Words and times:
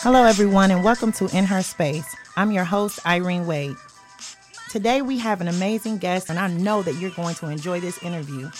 Hello, 0.00 0.24
everyone, 0.24 0.70
and 0.70 0.84
welcome 0.84 1.12
to 1.12 1.34
In 1.34 1.46
Her 1.46 1.62
Space. 1.62 2.14
I'm 2.36 2.50
your 2.50 2.64
host, 2.64 3.00
Irene 3.06 3.46
Wade. 3.46 3.76
Today, 4.70 5.00
we 5.00 5.18
have 5.18 5.40
an 5.40 5.48
amazing 5.48 5.96
guest, 5.96 6.28
and 6.28 6.38
I 6.38 6.48
know 6.48 6.82
that 6.82 6.96
you're 6.96 7.10
going 7.12 7.36
to 7.36 7.48
enjoy 7.48 7.80
this 7.80 8.02
interview. 8.02 8.50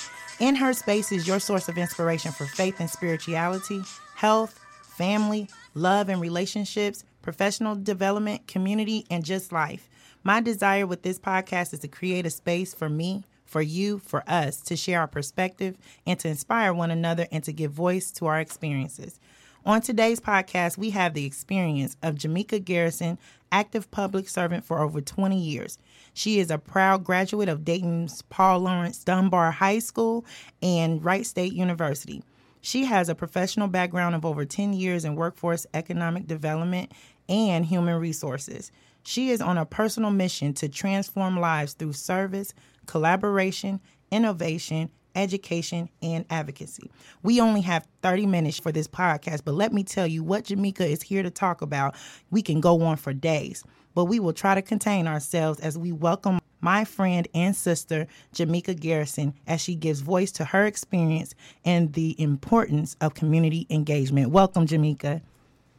In 0.40 0.54
Her 0.54 0.72
Space 0.72 1.12
is 1.12 1.28
your 1.28 1.38
source 1.38 1.68
of 1.68 1.76
inspiration 1.76 2.32
for 2.32 2.46
faith 2.46 2.80
and 2.80 2.88
spirituality, 2.88 3.82
health, 4.14 4.58
family, 4.96 5.48
love 5.76 6.08
and 6.08 6.20
relationships, 6.20 7.04
professional 7.20 7.76
development, 7.76 8.46
community, 8.46 9.04
and 9.10 9.24
just 9.24 9.52
life. 9.52 9.88
My 10.24 10.40
desire 10.40 10.86
with 10.86 11.02
this 11.02 11.18
podcast 11.18 11.74
is 11.74 11.80
to 11.80 11.88
create 11.88 12.24
a 12.24 12.30
space 12.30 12.72
for 12.72 12.88
me, 12.88 13.24
for 13.44 13.60
you, 13.60 13.98
for 13.98 14.24
us 14.26 14.60
to 14.62 14.74
share 14.74 15.00
our 15.00 15.06
perspective 15.06 15.76
and 16.06 16.18
to 16.18 16.28
inspire 16.28 16.72
one 16.72 16.90
another 16.90 17.26
and 17.30 17.44
to 17.44 17.52
give 17.52 17.72
voice 17.72 18.10
to 18.12 18.26
our 18.26 18.40
experiences. 18.40 19.20
On 19.66 19.80
today's 19.80 20.18
podcast, 20.18 20.78
we 20.78 20.90
have 20.90 21.12
the 21.12 21.26
experience 21.26 21.96
of 22.02 22.14
Jamika 22.14 22.64
Garrison, 22.64 23.18
active 23.52 23.90
public 23.90 24.28
servant 24.28 24.64
for 24.64 24.80
over 24.80 25.00
20 25.00 25.38
years. 25.38 25.78
She 26.14 26.38
is 26.38 26.50
a 26.50 26.58
proud 26.58 27.04
graduate 27.04 27.48
of 27.48 27.64
Dayton's 27.64 28.22
Paul 28.22 28.60
Lawrence 28.60 29.04
Dunbar 29.04 29.50
High 29.50 29.80
School 29.80 30.24
and 30.62 31.04
Wright 31.04 31.26
State 31.26 31.52
University. 31.52 32.22
She 32.66 32.84
has 32.86 33.08
a 33.08 33.14
professional 33.14 33.68
background 33.68 34.16
of 34.16 34.24
over 34.24 34.44
10 34.44 34.72
years 34.72 35.04
in 35.04 35.14
workforce 35.14 35.68
economic 35.72 36.26
development 36.26 36.90
and 37.28 37.64
human 37.64 37.94
resources. 38.00 38.72
She 39.04 39.30
is 39.30 39.40
on 39.40 39.56
a 39.56 39.64
personal 39.64 40.10
mission 40.10 40.52
to 40.54 40.68
transform 40.68 41.38
lives 41.38 41.74
through 41.74 41.92
service, 41.92 42.52
collaboration, 42.86 43.78
innovation, 44.10 44.90
education, 45.14 45.88
and 46.02 46.24
advocacy. 46.28 46.90
We 47.22 47.40
only 47.40 47.60
have 47.60 47.86
30 48.02 48.26
minutes 48.26 48.58
for 48.58 48.72
this 48.72 48.88
podcast, 48.88 49.42
but 49.44 49.54
let 49.54 49.72
me 49.72 49.84
tell 49.84 50.08
you 50.08 50.24
what 50.24 50.46
Jamika 50.46 50.80
is 50.80 51.02
here 51.02 51.22
to 51.22 51.30
talk 51.30 51.62
about. 51.62 51.94
We 52.32 52.42
can 52.42 52.60
go 52.60 52.82
on 52.82 52.96
for 52.96 53.12
days, 53.12 53.62
but 53.94 54.06
we 54.06 54.18
will 54.18 54.32
try 54.32 54.56
to 54.56 54.62
contain 54.62 55.06
ourselves 55.06 55.60
as 55.60 55.78
we 55.78 55.92
welcome 55.92 56.40
my 56.60 56.84
friend 56.84 57.28
and 57.34 57.54
sister, 57.54 58.06
Jamika 58.34 58.78
Garrison, 58.78 59.34
as 59.46 59.60
she 59.60 59.74
gives 59.74 60.00
voice 60.00 60.32
to 60.32 60.44
her 60.44 60.66
experience 60.66 61.34
and 61.64 61.92
the 61.92 62.20
importance 62.20 62.96
of 63.00 63.14
community 63.14 63.66
engagement. 63.70 64.30
Welcome, 64.30 64.66
Jamika. 64.66 65.20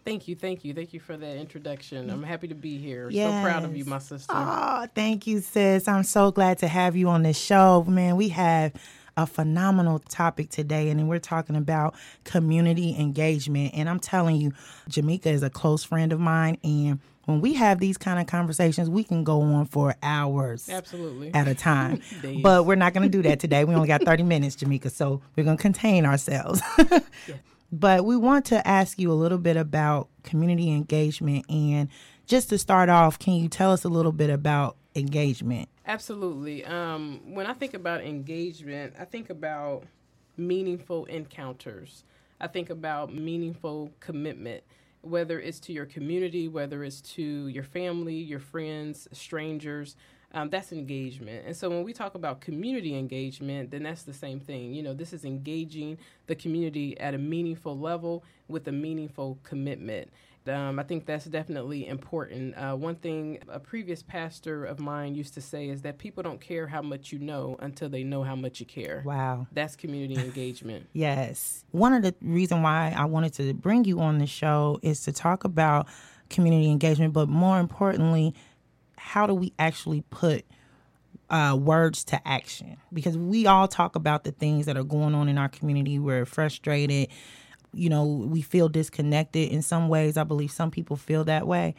Thank 0.06 0.30
you, 0.30 0.36
thank 0.36 0.64
you, 0.64 0.74
thank 0.74 0.94
you 0.94 1.02
for 1.02 1.18
that 1.18 1.36
introduction. 1.36 2.10
I'm 2.10 2.24
happy 2.24 2.48
to 2.48 2.56
be 2.56 2.78
here. 2.78 3.10
Yes. 3.10 3.30
So 3.30 3.50
proud 3.50 3.66
of 3.66 3.76
you, 3.76 3.84
my 3.84 4.00
sister. 4.00 4.32
Oh, 4.34 4.88
thank 4.96 5.28
you, 5.28 5.42
sis. 5.42 5.86
I'm 5.88 6.04
so 6.04 6.32
glad 6.32 6.60
to 6.60 6.68
have 6.70 6.96
you 6.96 7.10
on 7.10 7.24
this 7.24 7.38
show. 7.38 7.84
Man, 7.84 8.16
we 8.16 8.30
have 8.30 8.72
a 9.18 9.26
phenomenal 9.26 10.00
topic 10.00 10.50
today, 10.50 10.90
and 10.90 11.10
we're 11.10 11.20
talking 11.20 11.56
about 11.56 11.96
community 12.24 12.96
engagement. 12.98 13.74
And 13.74 13.90
I'm 13.90 14.00
telling 14.00 14.38
you, 14.38 14.54
Jamika 14.90 15.26
is 15.26 15.44
a 15.44 15.50
close 15.50 15.84
friend 15.84 16.14
of 16.14 16.20
mine, 16.20 16.58
and 16.64 17.00
when 17.26 17.42
we 17.42 17.56
have 17.56 17.80
these 17.80 17.98
kind 17.98 18.22
of 18.22 18.28
conversations, 18.28 18.90
we 18.90 19.04
can 19.04 19.26
go 19.26 19.42
on 19.42 19.66
for 19.66 19.96
hours 20.02 20.70
Absolutely. 20.70 21.34
at 21.34 21.50
a 21.50 21.56
time. 21.56 22.02
But 22.42 22.66
we're 22.66 22.76
not 22.76 22.94
going 22.94 23.04
to 23.04 23.10
do 23.10 23.22
that 23.24 23.42
today. 23.42 23.66
We 23.66 23.76
only 23.76 23.90
got 23.90 24.04
30 24.04 24.24
minutes, 24.34 24.56
Jamika, 24.56 24.90
so 24.90 25.22
we're 25.36 25.44
going 25.44 25.58
to 25.58 25.62
contain 25.62 26.06
ourselves. 26.06 26.62
But 27.72 28.06
we 28.06 28.16
want 28.16 28.46
to 28.46 28.66
ask 28.66 28.98
you 28.98 29.12
a 29.12 29.14
little 29.14 29.38
bit 29.38 29.58
about 29.58 30.08
community 30.24 30.72
engagement. 30.72 31.46
And 31.50 31.90
just 32.26 32.50
to 32.50 32.58
start 32.58 32.90
off, 32.90 33.20
can 33.20 33.34
you 33.34 33.50
tell 33.50 33.72
us 33.72 33.84
a 33.84 33.90
little 33.90 34.12
bit 34.12 34.30
about 34.30 34.78
engagement? 34.96 35.68
Absolutely. 35.88 36.66
Um, 36.66 37.22
when 37.34 37.48
I 37.48 37.54
think 37.54 37.74
about 37.74 38.02
engagement, 38.04 38.94
I 39.00 39.06
think 39.06 39.30
about 39.30 39.86
meaningful 40.36 41.06
encounters. 41.06 42.04
I 42.42 42.48
think 42.48 42.70
about 42.70 43.14
meaningful 43.14 43.92
commitment, 44.02 44.64
whether 45.02 45.40
it's 45.40 45.60
to 45.62 45.74
your 45.74 45.86
community, 45.86 46.50
whether 46.50 46.84
it's 46.84 47.02
to 47.02 47.48
your 47.48 47.64
family, 47.64 48.16
your 48.16 48.40
friends, 48.40 49.08
strangers. 49.14 49.96
Um, 50.34 50.50
that's 50.50 50.74
engagement. 50.74 51.46
And 51.48 51.56
so 51.56 51.70
when 51.70 51.84
we 51.84 51.94
talk 51.94 52.16
about 52.16 52.42
community 52.42 52.98
engagement, 52.98 53.72
then 53.72 53.84
that's 53.84 54.04
the 54.04 54.14
same 54.14 54.42
thing. 54.42 54.74
You 54.74 54.84
know, 54.84 54.94
this 54.94 55.14
is 55.14 55.24
engaging 55.24 55.98
the 56.28 56.36
community 56.36 57.00
at 57.00 57.14
a 57.14 57.18
meaningful 57.18 57.80
level 57.80 58.26
with 58.50 58.68
a 58.68 58.74
meaningful 58.74 59.40
commitment. 59.44 60.12
Um, 60.50 60.80
I 60.80 60.84
think 60.84 61.06
that's 61.06 61.26
definitely 61.26 61.88
important. 61.88 62.56
Uh, 62.56 62.76
one 62.76 62.96
thing 62.96 63.40
a 63.48 63.60
previous 63.60 64.04
pastor 64.04 64.66
of 64.66 64.80
mine 64.80 65.16
used 65.16 65.34
to 65.36 65.42
say 65.42 65.70
is 65.70 65.82
that 65.84 65.98
people 65.98 66.24
don't 66.24 66.42
care 66.42 66.68
how 66.68 66.82
much 66.82 67.12
you 67.12 67.20
know 67.20 67.56
until 67.60 67.90
they 67.90 68.04
know 68.04 68.24
how 68.24 68.36
much 68.36 68.60
you 68.60 68.66
care. 68.66 69.04
Wow. 69.06 69.48
That's 69.52 69.76
community 69.76 70.16
engagement. 70.24 70.88
Yes. 70.94 71.64
One 71.72 71.94
of 71.94 72.04
the 72.04 72.16
reason 72.22 72.62
why 72.62 72.94
I 72.96 73.06
wanted 73.06 73.34
to 73.34 73.54
bring 73.54 73.86
you 73.86 74.00
on 74.00 74.18
the 74.18 74.28
show 74.28 74.80
is 74.82 75.02
to 75.04 75.12
talk 75.12 75.44
about 75.44 75.88
community 76.30 76.70
engagement, 76.70 77.14
but 77.14 77.30
more 77.30 77.60
importantly, 77.60 78.34
how 78.98 79.26
do 79.26 79.34
we 79.34 79.54
actually 79.58 80.02
put 80.10 80.46
uh, 81.30 81.58
words 81.60 82.04
to 82.06 82.28
action? 82.28 82.78
Because 82.92 83.18
we 83.18 83.46
all 83.46 83.68
talk 83.68 83.96
about 83.96 84.24
the 84.24 84.32
things 84.32 84.66
that 84.66 84.78
are 84.78 84.84
going 84.84 85.16
on 85.16 85.30
in 85.30 85.38
our 85.38 85.50
community. 85.50 86.00
We're 86.00 86.26
frustrated. 86.26 87.10
You 87.78 87.90
know, 87.90 88.04
we 88.06 88.42
feel 88.42 88.70
disconnected 88.70 89.52
in 89.52 89.62
some 89.62 89.90
ways. 89.90 90.18
I 90.18 90.24
believe 90.24 90.52
some 90.52 90.72
people 90.72 90.96
feel 90.96 91.24
that 91.26 91.48
way. 91.48 91.76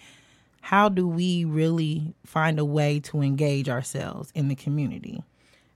How 0.60 0.88
do 0.88 1.06
we 1.06 1.44
really 1.44 2.14
find 2.25 2.59
a 2.59 2.64
way 2.64 3.00
to 3.00 3.22
engage 3.22 3.69
ourselves 3.69 4.31
in 4.34 4.48
the 4.48 4.54
community? 4.54 5.22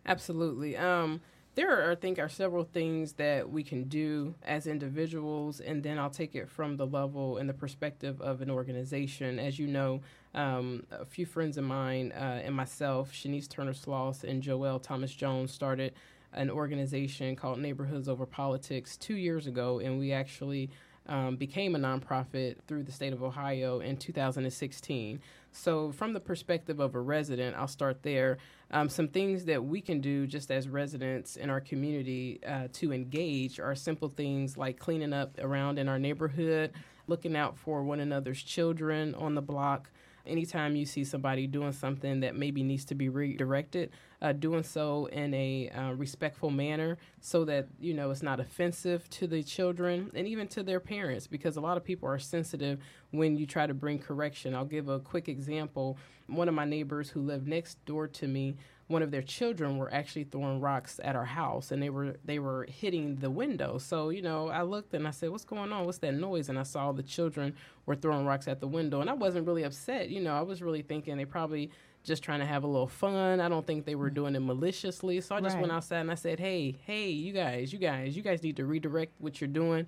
Absolutely. 0.06 0.76
Um, 0.76 1.20
there 1.54 1.70
are, 1.70 1.92
I 1.92 1.94
think, 1.94 2.18
are 2.18 2.28
several 2.28 2.64
things 2.64 3.12
that 3.14 3.50
we 3.50 3.62
can 3.62 3.84
do 3.84 4.34
as 4.42 4.66
individuals, 4.66 5.60
and 5.60 5.82
then 5.82 5.98
I'll 5.98 6.10
take 6.10 6.34
it 6.34 6.48
from 6.48 6.76
the 6.76 6.86
level 6.86 7.36
and 7.36 7.48
the 7.48 7.54
perspective 7.54 8.20
of 8.22 8.40
an 8.40 8.50
organization. 8.50 9.38
As 9.38 9.58
you 9.58 9.66
know, 9.66 10.00
um, 10.34 10.86
a 10.90 11.04
few 11.04 11.26
friends 11.26 11.58
of 11.58 11.64
mine 11.64 12.12
uh, 12.12 12.40
and 12.42 12.54
myself, 12.54 13.12
Shanice 13.12 13.48
Turner 13.48 13.74
Sloss 13.74 14.24
and 14.24 14.42
Joelle 14.42 14.82
Thomas 14.82 15.12
Jones, 15.12 15.52
started 15.52 15.92
an 16.32 16.50
organization 16.50 17.36
called 17.36 17.58
Neighborhoods 17.58 18.08
Over 18.08 18.26
Politics 18.26 18.96
two 18.96 19.16
years 19.16 19.46
ago, 19.46 19.78
and 19.78 19.98
we 19.98 20.12
actually 20.12 20.70
um, 21.06 21.36
became 21.36 21.74
a 21.74 21.78
nonprofit 21.78 22.56
through 22.66 22.84
the 22.84 22.92
state 22.92 23.12
of 23.12 23.22
Ohio 23.22 23.80
in 23.80 23.96
2016. 23.96 25.20
So, 25.50 25.92
from 25.92 26.12
the 26.12 26.20
perspective 26.20 26.80
of 26.80 26.94
a 26.94 27.00
resident, 27.00 27.56
I'll 27.56 27.68
start 27.68 28.02
there. 28.02 28.38
Um, 28.70 28.88
some 28.88 29.08
things 29.08 29.44
that 29.46 29.62
we 29.62 29.80
can 29.80 30.00
do 30.00 30.26
just 30.26 30.50
as 30.50 30.68
residents 30.68 31.36
in 31.36 31.50
our 31.50 31.60
community 31.60 32.40
uh, 32.46 32.68
to 32.74 32.92
engage 32.92 33.60
are 33.60 33.74
simple 33.74 34.08
things 34.08 34.56
like 34.56 34.78
cleaning 34.78 35.12
up 35.12 35.38
around 35.38 35.78
in 35.78 35.88
our 35.88 35.98
neighborhood, 35.98 36.72
looking 37.06 37.36
out 37.36 37.58
for 37.58 37.82
one 37.82 38.00
another's 38.00 38.42
children 38.42 39.14
on 39.14 39.34
the 39.34 39.42
block. 39.42 39.90
Anytime 40.26 40.76
you 40.76 40.86
see 40.86 41.04
somebody 41.04 41.46
doing 41.46 41.72
something 41.72 42.20
that 42.20 42.36
maybe 42.36 42.62
needs 42.62 42.84
to 42.86 42.94
be 42.94 43.08
redirected, 43.08 43.90
uh, 44.20 44.32
doing 44.32 44.62
so 44.62 45.06
in 45.06 45.34
a 45.34 45.68
uh, 45.70 45.92
respectful 45.92 46.50
manner 46.50 46.96
so 47.20 47.44
that 47.44 47.66
you 47.80 47.92
know 47.92 48.10
it's 48.10 48.22
not 48.22 48.38
offensive 48.38 49.08
to 49.10 49.26
the 49.26 49.42
children 49.42 50.10
and 50.14 50.26
even 50.28 50.46
to 50.48 50.62
their 50.62 50.78
parents 50.78 51.26
because 51.26 51.56
a 51.56 51.60
lot 51.60 51.76
of 51.76 51.84
people 51.84 52.08
are 52.08 52.18
sensitive 52.20 52.78
when 53.10 53.36
you 53.36 53.46
try 53.46 53.66
to 53.66 53.74
bring 53.74 53.98
correction. 53.98 54.54
I'll 54.54 54.64
give 54.64 54.88
a 54.88 55.00
quick 55.00 55.28
example. 55.28 55.98
One 56.28 56.48
of 56.48 56.54
my 56.54 56.64
neighbors 56.64 57.10
who 57.10 57.20
lived 57.20 57.48
next 57.48 57.84
door 57.84 58.06
to 58.08 58.28
me 58.28 58.56
one 58.92 59.02
of 59.02 59.10
their 59.10 59.22
children 59.22 59.78
were 59.78 59.92
actually 59.92 60.24
throwing 60.24 60.60
rocks 60.60 61.00
at 61.02 61.16
our 61.16 61.24
house 61.24 61.72
and 61.72 61.82
they 61.82 61.90
were 61.90 62.16
they 62.24 62.38
were 62.38 62.66
hitting 62.70 63.16
the 63.16 63.30
window. 63.30 63.78
So 63.78 64.10
you 64.10 64.22
know 64.22 64.48
i 64.48 64.62
looked 64.62 64.94
and 64.94 65.08
i 65.08 65.10
said 65.10 65.30
what's 65.30 65.44
going 65.44 65.72
on? 65.72 65.86
What's 65.86 65.98
that 65.98 66.14
noise? 66.14 66.48
And 66.48 66.58
i 66.58 66.62
saw 66.62 66.92
the 66.92 67.02
children 67.02 67.54
were 67.86 67.96
throwing 67.96 68.26
rocks 68.26 68.46
at 68.48 68.60
the 68.60 68.68
window. 68.68 69.00
And 69.00 69.10
i 69.10 69.14
wasn't 69.14 69.46
really 69.46 69.64
upset 69.64 70.10
you 70.10 70.20
know 70.20 70.34
i 70.34 70.42
was 70.42 70.62
really 70.62 70.82
thinking 70.82 71.16
they 71.16 71.24
probably 71.24 71.70
just 72.04 72.22
trying 72.22 72.40
to 72.40 72.46
have 72.46 72.64
a 72.64 72.66
little 72.66 72.88
fun. 72.88 73.40
I 73.40 73.48
don't 73.48 73.64
think 73.64 73.84
they 73.84 73.94
were 73.94 74.06
mm-hmm. 74.06 74.14
doing 74.14 74.34
it 74.34 74.40
maliciously. 74.40 75.20
So 75.20 75.36
i 75.36 75.40
just 75.40 75.54
Right. 75.54 75.62
went 75.62 75.72
outside 75.72 76.00
and 76.00 76.10
i 76.10 76.14
said 76.14 76.38
hey 76.38 76.76
hey 76.86 77.08
you 77.08 77.32
guys 77.32 77.72
you 77.72 77.78
guys 77.78 78.16
you 78.16 78.22
guys 78.22 78.42
need 78.42 78.56
to 78.56 78.66
redirect 78.66 79.12
what 79.20 79.40
you're 79.40 79.48
doing 79.48 79.86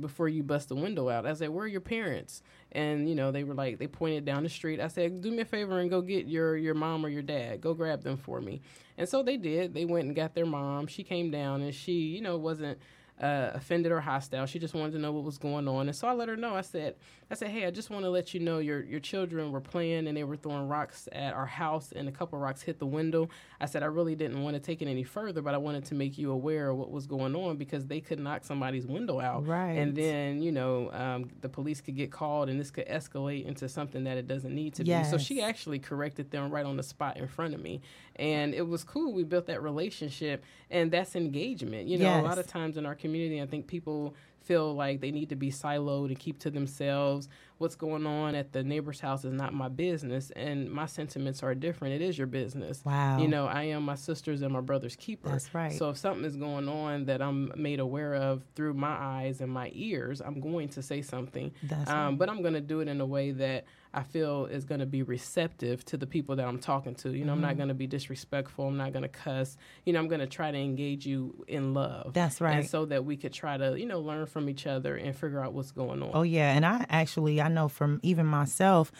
before 0.00 0.28
you 0.28 0.42
bust 0.42 0.68
the 0.68 0.74
window 0.76 1.08
out. 1.08 1.26
I 1.26 1.34
said 1.34 1.50
where 1.50 1.64
are 1.64 1.68
your 1.68 1.80
parents? 1.80 2.42
And 2.72 3.08
you 3.08 3.14
know 3.14 3.30
they 3.32 3.44
were 3.44 3.54
like 3.54 3.78
they 3.78 3.86
pointed 3.86 4.24
down 4.24 4.42
the 4.42 4.48
street. 4.48 4.80
I 4.80 4.88
said 4.88 5.20
do 5.20 5.30
me 5.30 5.40
a 5.40 5.44
favor 5.44 5.78
and 5.80 5.90
go 5.90 6.00
get 6.02 6.26
your 6.26 6.56
your 6.56 6.74
mom 6.74 7.04
or 7.04 7.08
your 7.08 7.22
dad. 7.22 7.60
Go 7.60 7.74
grab 7.74 8.02
them 8.02 8.16
for 8.16 8.40
me. 8.40 8.60
And 8.96 9.08
so 9.08 9.22
they 9.22 9.36
did. 9.36 9.74
They 9.74 9.84
went 9.84 10.06
and 10.06 10.16
got 10.16 10.34
their 10.34 10.46
mom. 10.46 10.86
She 10.86 11.02
came 11.02 11.30
down 11.30 11.62
and 11.62 11.74
she 11.74 11.92
you 11.92 12.20
know 12.20 12.36
wasn't 12.36 12.78
uh, 13.20 13.50
offended 13.54 13.92
or 13.92 14.00
hostile. 14.00 14.46
She 14.46 14.58
just 14.58 14.74
wanted 14.74 14.92
to 14.92 14.98
know 14.98 15.12
what 15.12 15.24
was 15.24 15.38
going 15.38 15.66
on, 15.68 15.88
and 15.88 15.96
so 15.96 16.08
I 16.08 16.12
let 16.12 16.28
her 16.28 16.36
know. 16.36 16.54
I 16.54 16.60
said, 16.60 16.94
I 17.30 17.34
said, 17.34 17.50
hey, 17.50 17.66
I 17.66 17.70
just 17.70 17.90
want 17.90 18.04
to 18.04 18.10
let 18.10 18.32
you 18.32 18.40
know 18.40 18.58
your 18.58 18.82
your 18.84 19.00
children 19.00 19.52
were 19.52 19.60
playing 19.60 20.06
and 20.06 20.16
they 20.16 20.24
were 20.24 20.36
throwing 20.36 20.68
rocks 20.68 21.08
at 21.12 21.34
our 21.34 21.46
house, 21.46 21.92
and 21.92 22.08
a 22.08 22.12
couple 22.12 22.38
rocks 22.38 22.62
hit 22.62 22.78
the 22.78 22.86
window. 22.86 23.28
I 23.60 23.66
said 23.66 23.82
I 23.82 23.86
really 23.86 24.14
didn't 24.14 24.42
want 24.42 24.54
to 24.54 24.60
take 24.60 24.82
it 24.82 24.88
any 24.88 25.02
further, 25.02 25.42
but 25.42 25.54
I 25.54 25.58
wanted 25.58 25.84
to 25.86 25.94
make 25.94 26.16
you 26.16 26.30
aware 26.30 26.70
of 26.70 26.76
what 26.76 26.90
was 26.90 27.06
going 27.06 27.34
on 27.34 27.56
because 27.56 27.86
they 27.86 28.00
could 28.00 28.20
knock 28.20 28.44
somebody's 28.44 28.86
window 28.86 29.20
out, 29.20 29.46
right? 29.46 29.72
And 29.72 29.94
then 29.94 30.40
you 30.40 30.52
know 30.52 30.90
um, 30.92 31.30
the 31.40 31.48
police 31.48 31.80
could 31.80 31.96
get 31.96 32.12
called, 32.12 32.48
and 32.48 32.58
this 32.58 32.70
could 32.70 32.86
escalate 32.86 33.46
into 33.46 33.68
something 33.68 34.04
that 34.04 34.16
it 34.16 34.26
doesn't 34.26 34.54
need 34.54 34.74
to 34.74 34.84
yes. 34.84 35.06
be. 35.06 35.10
So 35.10 35.18
she 35.18 35.42
actually 35.42 35.80
corrected 35.80 36.30
them 36.30 36.50
right 36.50 36.64
on 36.64 36.76
the 36.76 36.82
spot 36.82 37.16
in 37.16 37.26
front 37.26 37.52
of 37.52 37.60
me, 37.60 37.80
and 38.16 38.54
it 38.54 38.66
was 38.66 38.84
cool. 38.84 39.12
We 39.12 39.24
built 39.24 39.46
that 39.46 39.62
relationship, 39.62 40.44
and 40.70 40.90
that's 40.90 41.14
engagement. 41.14 41.88
You 41.88 41.98
know, 41.98 42.04
yes. 42.04 42.24
a 42.24 42.26
lot 42.26 42.38
of 42.38 42.46
times 42.46 42.76
in 42.76 42.86
our 42.86 42.94
community, 42.94 43.07
I 43.42 43.46
think 43.46 43.66
people 43.66 44.14
feel 44.48 44.74
like 44.74 45.00
they 45.00 45.10
need 45.10 45.28
to 45.28 45.36
be 45.36 45.50
siloed 45.50 46.06
and 46.06 46.18
keep 46.18 46.38
to 46.38 46.50
themselves. 46.50 47.28
What's 47.58 47.74
going 47.74 48.06
on 48.06 48.34
at 48.34 48.52
the 48.52 48.62
neighbor's 48.62 49.00
house 49.00 49.24
is 49.24 49.32
not 49.32 49.52
my 49.52 49.68
business, 49.68 50.30
and 50.30 50.70
my 50.70 50.86
sentiments 50.86 51.42
are 51.42 51.54
different. 51.54 51.94
It 51.94 52.02
is 52.02 52.16
your 52.16 52.26
business. 52.26 52.82
Wow. 52.84 53.18
You 53.18 53.28
know, 53.28 53.46
I 53.46 53.64
am 53.64 53.82
my 53.82 53.94
sister's 53.96 54.42
and 54.42 54.52
my 54.52 54.60
brother's 54.60 54.96
keeper. 54.96 55.28
That's 55.28 55.54
right. 55.54 55.72
So 55.72 55.90
if 55.90 55.98
something 55.98 56.24
is 56.24 56.36
going 56.36 56.68
on 56.68 57.04
that 57.06 57.20
I'm 57.20 57.52
made 57.56 57.80
aware 57.80 58.14
of 58.14 58.42
through 58.54 58.74
my 58.74 58.96
eyes 58.96 59.40
and 59.40 59.52
my 59.52 59.70
ears, 59.74 60.22
I'm 60.22 60.40
going 60.40 60.68
to 60.70 60.82
say 60.82 61.02
something. 61.02 61.52
That's 61.64 61.90
um, 61.90 61.96
right. 61.96 62.18
But 62.18 62.30
I'm 62.30 62.40
going 62.40 62.54
to 62.54 62.60
do 62.60 62.80
it 62.80 62.88
in 62.88 63.00
a 63.00 63.06
way 63.06 63.32
that 63.32 63.64
I 63.94 64.02
feel 64.02 64.46
is 64.46 64.64
going 64.64 64.80
to 64.80 64.86
be 64.86 65.02
receptive 65.02 65.84
to 65.86 65.96
the 65.96 66.06
people 66.06 66.36
that 66.36 66.46
I'm 66.46 66.58
talking 66.58 66.94
to. 66.96 67.10
You 67.10 67.24
know, 67.24 67.32
Mm-hmm. 67.32 67.44
I'm 67.44 67.48
not 67.48 67.56
going 67.56 67.68
to 67.68 67.74
be 67.74 67.86
disrespectful. 67.86 68.66
I'm 68.66 68.76
not 68.76 68.92
going 68.92 69.02
to 69.02 69.08
cuss. 69.08 69.56
You 69.84 69.92
know, 69.92 69.98
I'm 70.00 70.08
going 70.08 70.20
to 70.20 70.26
try 70.26 70.50
to 70.50 70.58
engage 70.58 71.06
you 71.06 71.44
in 71.46 71.74
love. 71.74 72.14
That's 72.14 72.40
right. 72.40 72.56
And 72.58 72.66
so 72.66 72.84
that 72.86 73.04
we 73.04 73.16
could 73.16 73.32
try 73.32 73.56
to, 73.56 73.78
you 73.78 73.86
know, 73.86 74.00
learn 74.00 74.26
from 74.26 74.48
each 74.48 74.66
other 74.66 74.96
and 74.96 75.14
figure 75.14 75.42
out 75.42 75.52
what's 75.52 75.72
going 75.72 76.02
on. 76.02 76.10
Oh 76.14 76.22
yeah, 76.22 76.52
and 76.52 76.64
I 76.66 76.86
actually 76.88 77.40
I 77.40 77.48
know 77.48 77.68
from 77.68 78.00
even 78.02 78.26
myself, 78.26 78.90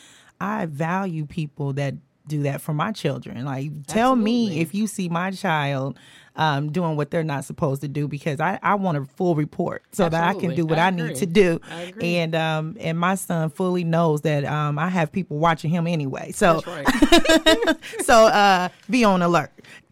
I 0.41 0.67
value 0.67 1.27
people 1.27 1.73
that 1.75 1.95
do 2.29 2.43
that 2.43 2.61
for 2.61 2.73
my 2.73 2.93
children. 2.93 3.45
Like 3.45 3.71
tell 3.87 4.15
me 4.15 4.61
if 4.61 4.75
you 4.75 4.87
see 4.87 5.09
my 5.09 5.31
child 5.31 5.99
um, 6.37 6.71
doing 6.71 6.97
what 6.97 7.11
they're 7.11 7.25
not 7.25 7.45
supposed 7.45 7.81
to 7.83 7.89
do 7.89 8.07
because 8.07 8.39
I, 8.39 8.61
I 8.63 8.77
want 8.77 8.97
a 8.97 9.05
full 9.05 9.35
report 9.35 9.83
so 9.91 10.09
that 10.09 10.23
I 10.23 10.35
can 10.39 10.55
do 10.55 10.65
what 10.65 10.79
I 10.79 10.87
I, 10.87 10.91
need 10.91 11.17
to 11.17 11.27
do. 11.27 11.61
And 12.01 12.35
um 12.35 12.77
and 12.79 12.99
my 12.99 13.17
son 13.17 13.51
fully 13.51 13.85
knows 13.85 14.21
that 14.23 14.45
um 14.45 14.79
I 14.79 14.89
have 14.89 15.11
people 15.11 15.39
watching 15.39 15.71
him 15.71 15.87
anyway. 15.87 16.31
So 16.33 16.61
That's 16.65 16.67
right. 16.67 17.77
so 18.05 18.27
uh, 18.27 18.69
be 18.89 19.05
on 19.05 19.23
alert. 19.23 19.51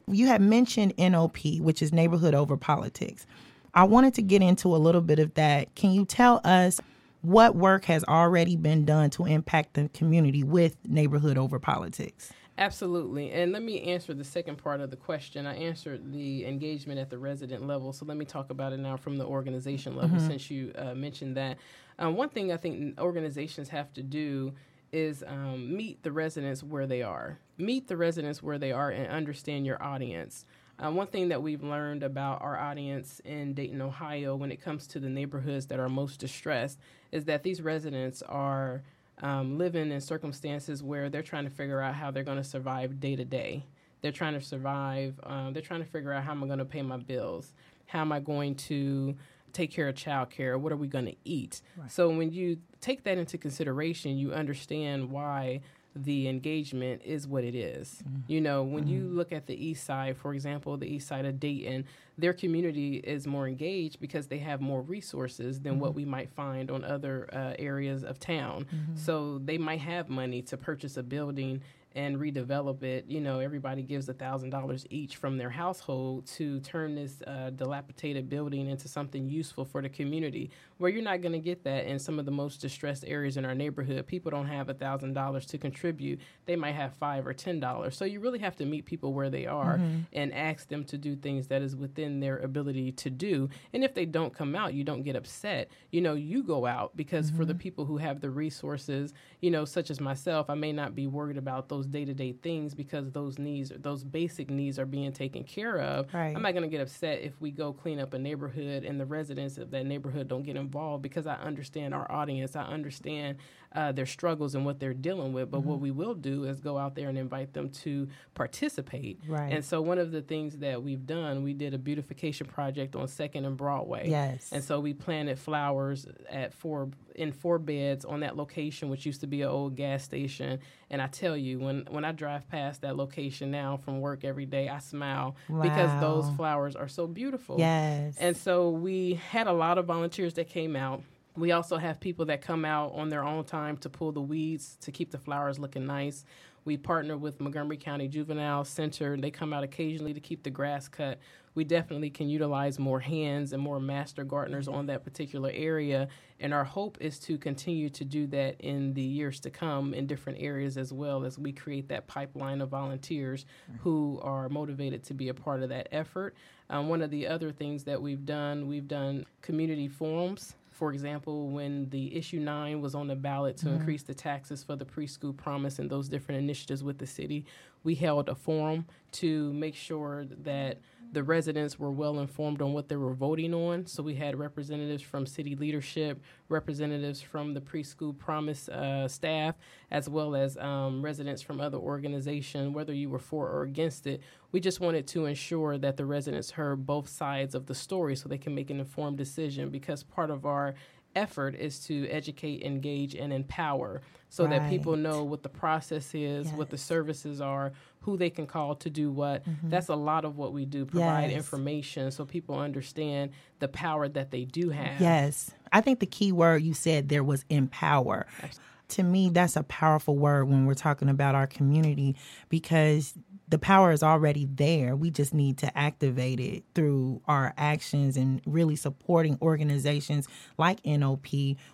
You 0.08 0.28
had 0.28 0.40
mentioned 0.40 0.94
NOP, 0.96 1.38
which 1.58 1.82
is 1.82 1.92
neighborhood 1.92 2.34
over 2.34 2.56
politics. 2.56 3.26
I 3.74 3.84
wanted 3.84 4.14
to 4.14 4.22
get 4.22 4.40
into 4.40 4.74
a 4.74 4.78
little 4.78 5.00
bit 5.00 5.18
of 5.18 5.34
that. 5.34 5.74
Can 5.74 5.90
you 5.90 6.04
tell 6.04 6.40
us 6.44 6.80
what 7.26 7.56
work 7.56 7.86
has 7.86 8.04
already 8.04 8.54
been 8.54 8.84
done 8.84 9.10
to 9.10 9.26
impact 9.26 9.74
the 9.74 9.88
community 9.88 10.44
with 10.44 10.76
neighborhood 10.86 11.36
over 11.36 11.58
politics? 11.58 12.32
Absolutely. 12.56 13.32
And 13.32 13.52
let 13.52 13.62
me 13.62 13.82
answer 13.82 14.14
the 14.14 14.24
second 14.24 14.56
part 14.56 14.80
of 14.80 14.90
the 14.90 14.96
question. 14.96 15.44
I 15.44 15.56
answered 15.56 16.12
the 16.12 16.46
engagement 16.46 16.98
at 16.98 17.10
the 17.10 17.18
resident 17.18 17.66
level. 17.66 17.92
So 17.92 18.06
let 18.06 18.16
me 18.16 18.24
talk 18.24 18.50
about 18.50 18.72
it 18.72 18.78
now 18.78 18.96
from 18.96 19.16
the 19.16 19.26
organization 19.26 19.96
level 19.96 20.18
since 20.20 20.50
you 20.50 20.72
uh, 20.76 20.94
mentioned 20.94 21.36
that. 21.36 21.58
Um, 21.98 22.16
one 22.16 22.28
thing 22.28 22.52
I 22.52 22.56
think 22.56 22.98
organizations 23.00 23.68
have 23.70 23.92
to 23.94 24.02
do 24.02 24.54
is 24.92 25.24
um, 25.26 25.76
meet 25.76 26.02
the 26.02 26.12
residents 26.12 26.62
where 26.62 26.86
they 26.86 27.02
are. 27.02 27.40
Meet 27.58 27.88
the 27.88 27.96
residents 27.96 28.42
where 28.42 28.58
they 28.58 28.72
are 28.72 28.90
and 28.90 29.08
understand 29.08 29.66
your 29.66 29.82
audience. 29.82 30.46
Uh, 30.78 30.90
one 30.90 31.06
thing 31.06 31.28
that 31.28 31.42
we've 31.42 31.62
learned 31.62 32.02
about 32.02 32.42
our 32.42 32.58
audience 32.58 33.20
in 33.24 33.54
Dayton, 33.54 33.80
Ohio, 33.80 34.36
when 34.36 34.52
it 34.52 34.60
comes 34.60 34.86
to 34.88 35.00
the 35.00 35.08
neighborhoods 35.08 35.66
that 35.66 35.80
are 35.80 35.88
most 35.88 36.20
distressed, 36.20 36.78
is 37.12 37.24
that 37.24 37.42
these 37.42 37.62
residents 37.62 38.22
are 38.22 38.82
um, 39.22 39.56
living 39.56 39.90
in 39.90 40.00
circumstances 40.00 40.82
where 40.82 41.08
they're 41.08 41.22
trying 41.22 41.44
to 41.44 41.50
figure 41.50 41.80
out 41.80 41.94
how 41.94 42.10
they're 42.10 42.24
going 42.24 42.36
to 42.36 42.44
survive 42.44 43.00
day 43.00 43.16
to 43.16 43.24
day. 43.24 43.64
They're 44.02 44.12
trying 44.12 44.34
to 44.34 44.40
survive. 44.42 45.18
Um, 45.22 45.54
they're 45.54 45.62
trying 45.62 45.82
to 45.82 45.88
figure 45.88 46.12
out 46.12 46.24
how 46.24 46.32
am 46.32 46.44
I 46.44 46.46
going 46.46 46.58
to 46.58 46.66
pay 46.66 46.82
my 46.82 46.98
bills? 46.98 47.54
How 47.86 48.02
am 48.02 48.12
I 48.12 48.20
going 48.20 48.56
to 48.56 49.16
take 49.54 49.70
care 49.70 49.88
of 49.88 49.94
childcare? 49.94 50.60
What 50.60 50.72
are 50.72 50.76
we 50.76 50.86
going 50.86 51.06
to 51.06 51.16
eat? 51.24 51.62
So 51.88 52.10
when 52.10 52.30
you 52.30 52.58
take 52.82 53.04
that 53.04 53.16
into 53.16 53.38
consideration, 53.38 54.18
you 54.18 54.34
understand 54.34 55.10
why 55.10 55.60
the 56.04 56.28
engagement 56.28 57.02
is 57.04 57.26
what 57.26 57.44
it 57.44 57.54
is. 57.54 58.02
Mm-hmm. 58.06 58.32
You 58.32 58.40
know, 58.40 58.62
when 58.62 58.86
you 58.86 59.02
mm-hmm. 59.02 59.16
look 59.16 59.32
at 59.32 59.46
the 59.46 59.66
east 59.66 59.84
side, 59.84 60.16
for 60.16 60.34
example, 60.34 60.76
the 60.76 60.86
east 60.86 61.08
side 61.08 61.24
of 61.24 61.40
Dayton, 61.40 61.84
their 62.18 62.32
community 62.32 62.96
is 62.96 63.26
more 63.26 63.48
engaged 63.48 64.00
because 64.00 64.26
they 64.26 64.38
have 64.38 64.60
more 64.60 64.82
resources 64.82 65.60
than 65.60 65.78
what 65.78 65.90
mm-hmm. 65.90 65.96
we 65.96 66.04
might 66.04 66.30
find 66.30 66.70
on 66.70 66.84
other 66.84 67.28
uh, 67.32 67.54
areas 67.58 68.04
of 68.04 68.18
town. 68.18 68.66
So 68.94 69.38
they 69.38 69.58
might 69.58 69.80
have 69.80 70.08
money 70.08 70.42
to 70.42 70.56
purchase 70.56 70.96
a 70.96 71.02
building 71.02 71.62
and 71.96 72.18
redevelop 72.18 72.82
it. 72.82 73.06
You 73.08 73.20
know, 73.20 73.40
everybody 73.40 73.82
gives 73.82 74.08
a 74.08 74.12
thousand 74.12 74.50
dollars 74.50 74.86
each 74.90 75.16
from 75.16 75.38
their 75.38 75.50
household 75.50 76.26
to 76.36 76.60
turn 76.60 76.94
this 76.94 77.22
uh, 77.26 77.50
dilapidated 77.50 78.28
building 78.28 78.68
into 78.68 78.86
something 78.86 79.28
useful 79.28 79.64
for 79.64 79.80
the 79.82 79.88
community. 79.88 80.50
Where 80.76 80.90
you're 80.90 81.02
not 81.02 81.22
going 81.22 81.32
to 81.32 81.38
get 81.38 81.64
that 81.64 81.86
in 81.86 81.98
some 81.98 82.18
of 82.18 82.26
the 82.26 82.30
most 82.30 82.60
distressed 82.60 83.04
areas 83.06 83.38
in 83.38 83.46
our 83.46 83.54
neighborhood. 83.54 84.06
People 84.06 84.30
don't 84.30 84.46
have 84.46 84.68
a 84.68 84.74
thousand 84.74 85.14
dollars 85.14 85.46
to 85.46 85.58
contribute; 85.58 86.20
they 86.44 86.54
might 86.54 86.74
have 86.74 86.94
five 86.94 87.26
or 87.26 87.32
ten 87.32 87.58
dollars. 87.58 87.96
So 87.96 88.04
you 88.04 88.20
really 88.20 88.40
have 88.40 88.56
to 88.56 88.66
meet 88.66 88.84
people 88.84 89.14
where 89.14 89.30
they 89.30 89.46
are 89.46 89.80
and 90.12 90.34
ask 90.34 90.68
them 90.68 90.84
to 90.84 90.98
do 90.98 91.16
things 91.16 91.48
that 91.48 91.62
is 91.62 91.74
within 91.74 92.20
their 92.20 92.38
ability 92.38 92.92
to 92.92 93.10
do. 93.10 93.48
And 93.72 93.82
if 93.82 93.94
they 93.94 94.04
don't 94.04 94.34
come 94.34 94.54
out, 94.54 94.74
you 94.74 94.84
don't 94.84 95.02
get 95.02 95.16
upset. 95.16 95.70
You 95.90 96.02
know, 96.02 96.12
you 96.14 96.42
go 96.42 96.66
out 96.66 96.94
because 96.94 97.30
for 97.30 97.46
the 97.46 97.54
people 97.54 97.86
who 97.86 97.96
have 97.96 98.20
the 98.20 98.28
resources, 98.30 99.14
you 99.40 99.50
know, 99.50 99.64
such 99.64 99.90
as 99.90 99.98
myself, 100.00 100.50
I 100.50 100.54
may 100.54 100.72
not 100.72 100.94
be 100.94 101.06
worried 101.06 101.38
about 101.38 101.68
those 101.70 101.85
day 101.86 102.04
to 102.04 102.14
day 102.14 102.32
things 102.32 102.74
because 102.74 103.10
those 103.10 103.38
needs, 103.38 103.72
those 103.76 104.04
basic 104.04 104.50
needs, 104.50 104.78
are 104.78 104.86
being 104.86 105.12
taken 105.12 105.44
care 105.44 105.78
of. 105.78 106.12
Right. 106.12 106.34
I'm 106.34 106.42
not 106.42 106.52
going 106.52 106.62
to 106.62 106.68
get 106.68 106.80
upset 106.80 107.20
if 107.22 107.40
we 107.40 107.50
go 107.50 107.72
clean 107.72 108.00
up 108.00 108.14
a 108.14 108.18
neighborhood 108.18 108.84
and 108.84 109.00
the 109.00 109.06
residents 109.06 109.58
of 109.58 109.70
that 109.70 109.86
neighborhood 109.86 110.28
don't 110.28 110.42
get 110.42 110.56
involved 110.56 111.02
because 111.02 111.26
I 111.26 111.34
understand 111.36 111.94
our 111.94 112.10
audience. 112.10 112.56
I 112.56 112.64
understand 112.64 113.38
uh, 113.74 113.92
their 113.92 114.06
struggles 114.06 114.54
and 114.54 114.64
what 114.64 114.80
they're 114.80 114.94
dealing 114.94 115.32
with. 115.32 115.50
But 115.50 115.60
what 115.60 115.80
we 115.80 115.90
will 115.90 116.14
do 116.14 116.44
is 116.44 116.60
go 116.60 116.78
out 116.78 116.94
there 116.94 117.08
and 117.08 117.18
invite 117.18 117.52
them 117.52 117.68
to 117.70 118.08
participate. 118.34 119.20
Right. 119.28 119.52
And 119.52 119.64
so 119.64 119.82
one 119.82 119.98
of 119.98 120.12
the 120.12 120.22
things 120.22 120.58
that 120.58 120.82
we've 120.82 121.06
done, 121.06 121.42
we 121.42 121.52
did 121.52 121.74
a 121.74 121.78
beautification 121.78 122.46
project 122.46 122.96
on 122.96 123.06
Second 123.08 123.44
and 123.44 123.56
Broadway. 123.56 124.08
Yes. 124.08 124.50
And 124.52 124.64
so 124.64 124.80
we 124.80 124.94
planted 124.94 125.38
flowers 125.38 126.06
at 126.30 126.54
four 126.54 126.88
in 127.16 127.32
four 127.32 127.58
beds 127.58 128.04
on 128.04 128.20
that 128.20 128.36
location, 128.36 128.88
which 128.88 129.04
used 129.04 129.20
to 129.22 129.26
be 129.26 129.42
an 129.42 129.48
old 129.48 129.74
gas 129.74 130.04
station. 130.04 130.60
And 130.90 131.02
I 131.02 131.08
tell 131.08 131.36
you, 131.36 131.58
when 131.58 131.86
when 131.90 132.04
I 132.04 132.12
drive 132.12 132.48
past 132.48 132.82
that 132.82 132.96
location 132.96 133.50
now 133.50 133.76
from 133.78 134.00
work 134.00 134.24
every 134.24 134.46
day, 134.46 134.68
I 134.68 134.78
smile 134.78 135.36
because 135.48 136.00
those 136.00 136.28
flowers 136.36 136.76
are 136.76 136.88
so 136.88 137.06
beautiful. 137.06 137.58
Yes. 137.58 138.16
And 138.18 138.36
so 138.36 138.70
we 138.70 139.14
had 139.14 139.46
a 139.46 139.52
lot 139.52 139.78
of 139.78 139.86
volunteers 139.86 140.34
that 140.34 140.48
came 140.48 140.76
out. 140.76 141.02
We 141.36 141.52
also 141.52 141.76
have 141.76 142.00
people 142.00 142.26
that 142.26 142.40
come 142.40 142.64
out 142.64 142.92
on 142.94 143.08
their 143.10 143.24
own 143.24 143.44
time 143.44 143.76
to 143.78 143.90
pull 143.90 144.12
the 144.12 144.22
weeds 144.22 144.76
to 144.82 144.92
keep 144.92 145.10
the 145.10 145.18
flowers 145.18 145.58
looking 145.58 145.86
nice. 145.86 146.24
We 146.66 146.76
partner 146.76 147.16
with 147.16 147.40
Montgomery 147.40 147.76
County 147.76 148.08
Juvenile 148.08 148.64
Center. 148.64 149.14
And 149.14 149.22
they 149.22 149.30
come 149.30 149.52
out 149.52 149.62
occasionally 149.62 150.12
to 150.12 150.20
keep 150.20 150.42
the 150.42 150.50
grass 150.50 150.88
cut. 150.88 151.18
We 151.54 151.64
definitely 151.64 152.10
can 152.10 152.28
utilize 152.28 152.78
more 152.78 153.00
hands 153.00 153.54
and 153.54 153.62
more 153.62 153.80
master 153.80 154.24
gardeners 154.24 154.68
on 154.68 154.86
that 154.86 155.04
particular 155.04 155.50
area. 155.54 156.08
And 156.40 156.52
our 156.52 156.64
hope 156.64 156.98
is 157.00 157.18
to 157.20 157.38
continue 157.38 157.88
to 157.90 158.04
do 158.04 158.26
that 158.26 158.60
in 158.60 158.92
the 158.92 159.00
years 159.00 159.40
to 159.40 159.50
come 159.50 159.94
in 159.94 160.06
different 160.06 160.40
areas 160.42 160.76
as 160.76 160.92
well 160.92 161.24
as 161.24 161.38
we 161.38 161.52
create 161.52 161.88
that 161.88 162.08
pipeline 162.08 162.60
of 162.60 162.68
volunteers 162.68 163.46
who 163.78 164.20
are 164.22 164.48
motivated 164.48 165.04
to 165.04 165.14
be 165.14 165.28
a 165.28 165.34
part 165.34 165.62
of 165.62 165.68
that 165.70 165.88
effort. 165.92 166.34
Um, 166.68 166.88
one 166.88 167.00
of 167.00 167.10
the 167.10 167.28
other 167.28 167.52
things 167.52 167.84
that 167.84 168.02
we've 168.02 168.26
done, 168.26 168.66
we've 168.66 168.88
done 168.88 169.24
community 169.40 169.88
forums. 169.88 170.56
For 170.76 170.92
example, 170.92 171.48
when 171.48 171.88
the 171.88 172.14
issue 172.14 172.38
nine 172.38 172.82
was 172.82 172.94
on 172.94 173.06
the 173.06 173.16
ballot 173.16 173.56
to 173.58 173.66
mm-hmm. 173.66 173.76
increase 173.76 174.02
the 174.02 174.12
taxes 174.12 174.62
for 174.62 174.76
the 174.76 174.84
preschool 174.84 175.34
promise 175.34 175.78
and 175.78 175.88
those 175.88 176.06
different 176.06 176.38
initiatives 176.42 176.84
with 176.84 176.98
the 176.98 177.06
city, 177.06 177.46
we 177.86 177.94
held 177.94 178.28
a 178.28 178.34
forum 178.34 178.84
to 179.12 179.52
make 179.54 179.76
sure 179.76 180.26
that 180.42 180.78
the 181.12 181.22
residents 181.22 181.78
were 181.78 181.92
well 181.92 182.18
informed 182.18 182.60
on 182.60 182.72
what 182.72 182.88
they 182.88 182.96
were 182.96 183.14
voting 183.14 183.54
on. 183.54 183.86
So 183.86 184.02
we 184.02 184.16
had 184.16 184.36
representatives 184.36 185.04
from 185.04 185.24
city 185.24 185.54
leadership, 185.54 186.20
representatives 186.48 187.20
from 187.22 187.54
the 187.54 187.60
preschool 187.60 188.18
promise 188.18 188.68
uh, 188.68 189.06
staff, 189.06 189.54
as 189.92 190.08
well 190.08 190.34
as 190.34 190.56
um, 190.56 191.00
residents 191.00 191.42
from 191.42 191.60
other 191.60 191.78
organizations, 191.78 192.74
whether 192.74 192.92
you 192.92 193.08
were 193.08 193.20
for 193.20 193.48
or 193.48 193.62
against 193.62 194.08
it. 194.08 194.20
We 194.50 194.58
just 194.58 194.80
wanted 194.80 195.06
to 195.08 195.26
ensure 195.26 195.78
that 195.78 195.96
the 195.96 196.04
residents 196.04 196.50
heard 196.50 196.84
both 196.84 197.08
sides 197.08 197.54
of 197.54 197.66
the 197.66 197.74
story 197.74 198.16
so 198.16 198.28
they 198.28 198.36
can 198.36 198.54
make 198.54 198.70
an 198.70 198.80
informed 198.80 199.16
decision 199.16 199.70
because 199.70 200.02
part 200.02 200.30
of 200.30 200.44
our 200.44 200.74
effort 201.16 201.54
is 201.54 201.80
to 201.86 202.06
educate, 202.08 202.62
engage, 202.62 203.14
and 203.14 203.32
empower 203.32 204.02
so 204.28 204.44
right. 204.44 204.60
that 204.60 204.70
people 204.70 204.96
know 204.96 205.24
what 205.24 205.42
the 205.42 205.48
process 205.48 206.14
is, 206.14 206.46
yes. 206.46 206.56
what 206.56 206.70
the 206.70 206.78
services 206.78 207.40
are, 207.40 207.72
who 208.00 208.16
they 208.16 208.30
can 208.30 208.46
call 208.46 208.74
to 208.76 208.90
do 208.90 209.10
what. 209.10 209.44
Mm-hmm. 209.44 209.70
That's 209.70 209.88
a 209.88 209.96
lot 209.96 210.24
of 210.24 210.36
what 210.36 210.52
we 210.52 210.64
do 210.64 210.84
provide 210.84 211.30
yes. 211.30 211.36
information 211.36 212.10
so 212.10 212.24
people 212.24 212.58
understand 212.58 213.32
the 213.58 213.68
power 213.68 214.08
that 214.08 214.30
they 214.30 214.44
do 214.44 214.70
have. 214.70 215.00
Yes. 215.00 215.50
I 215.72 215.80
think 215.80 216.00
the 216.00 216.06
key 216.06 216.32
word 216.32 216.62
you 216.62 216.74
said 216.74 217.08
there 217.08 217.24
was 217.24 217.44
empower. 217.48 218.26
Absolutely. 218.42 218.62
To 218.90 219.02
me, 219.02 219.30
that's 219.30 219.56
a 219.56 219.64
powerful 219.64 220.16
word 220.16 220.44
when 220.44 220.66
we're 220.66 220.74
talking 220.74 221.08
about 221.08 221.34
our 221.34 221.48
community 221.48 222.14
because 222.48 223.14
the 223.48 223.58
power 223.58 223.92
is 223.92 224.02
already 224.02 224.46
there. 224.46 224.96
We 224.96 225.10
just 225.10 225.32
need 225.32 225.58
to 225.58 225.78
activate 225.78 226.40
it 226.40 226.64
through 226.74 227.22
our 227.28 227.54
actions 227.56 228.16
and 228.16 228.40
really 228.44 228.76
supporting 228.76 229.38
organizations 229.40 230.26
like 230.58 230.84
NOP 230.84 231.26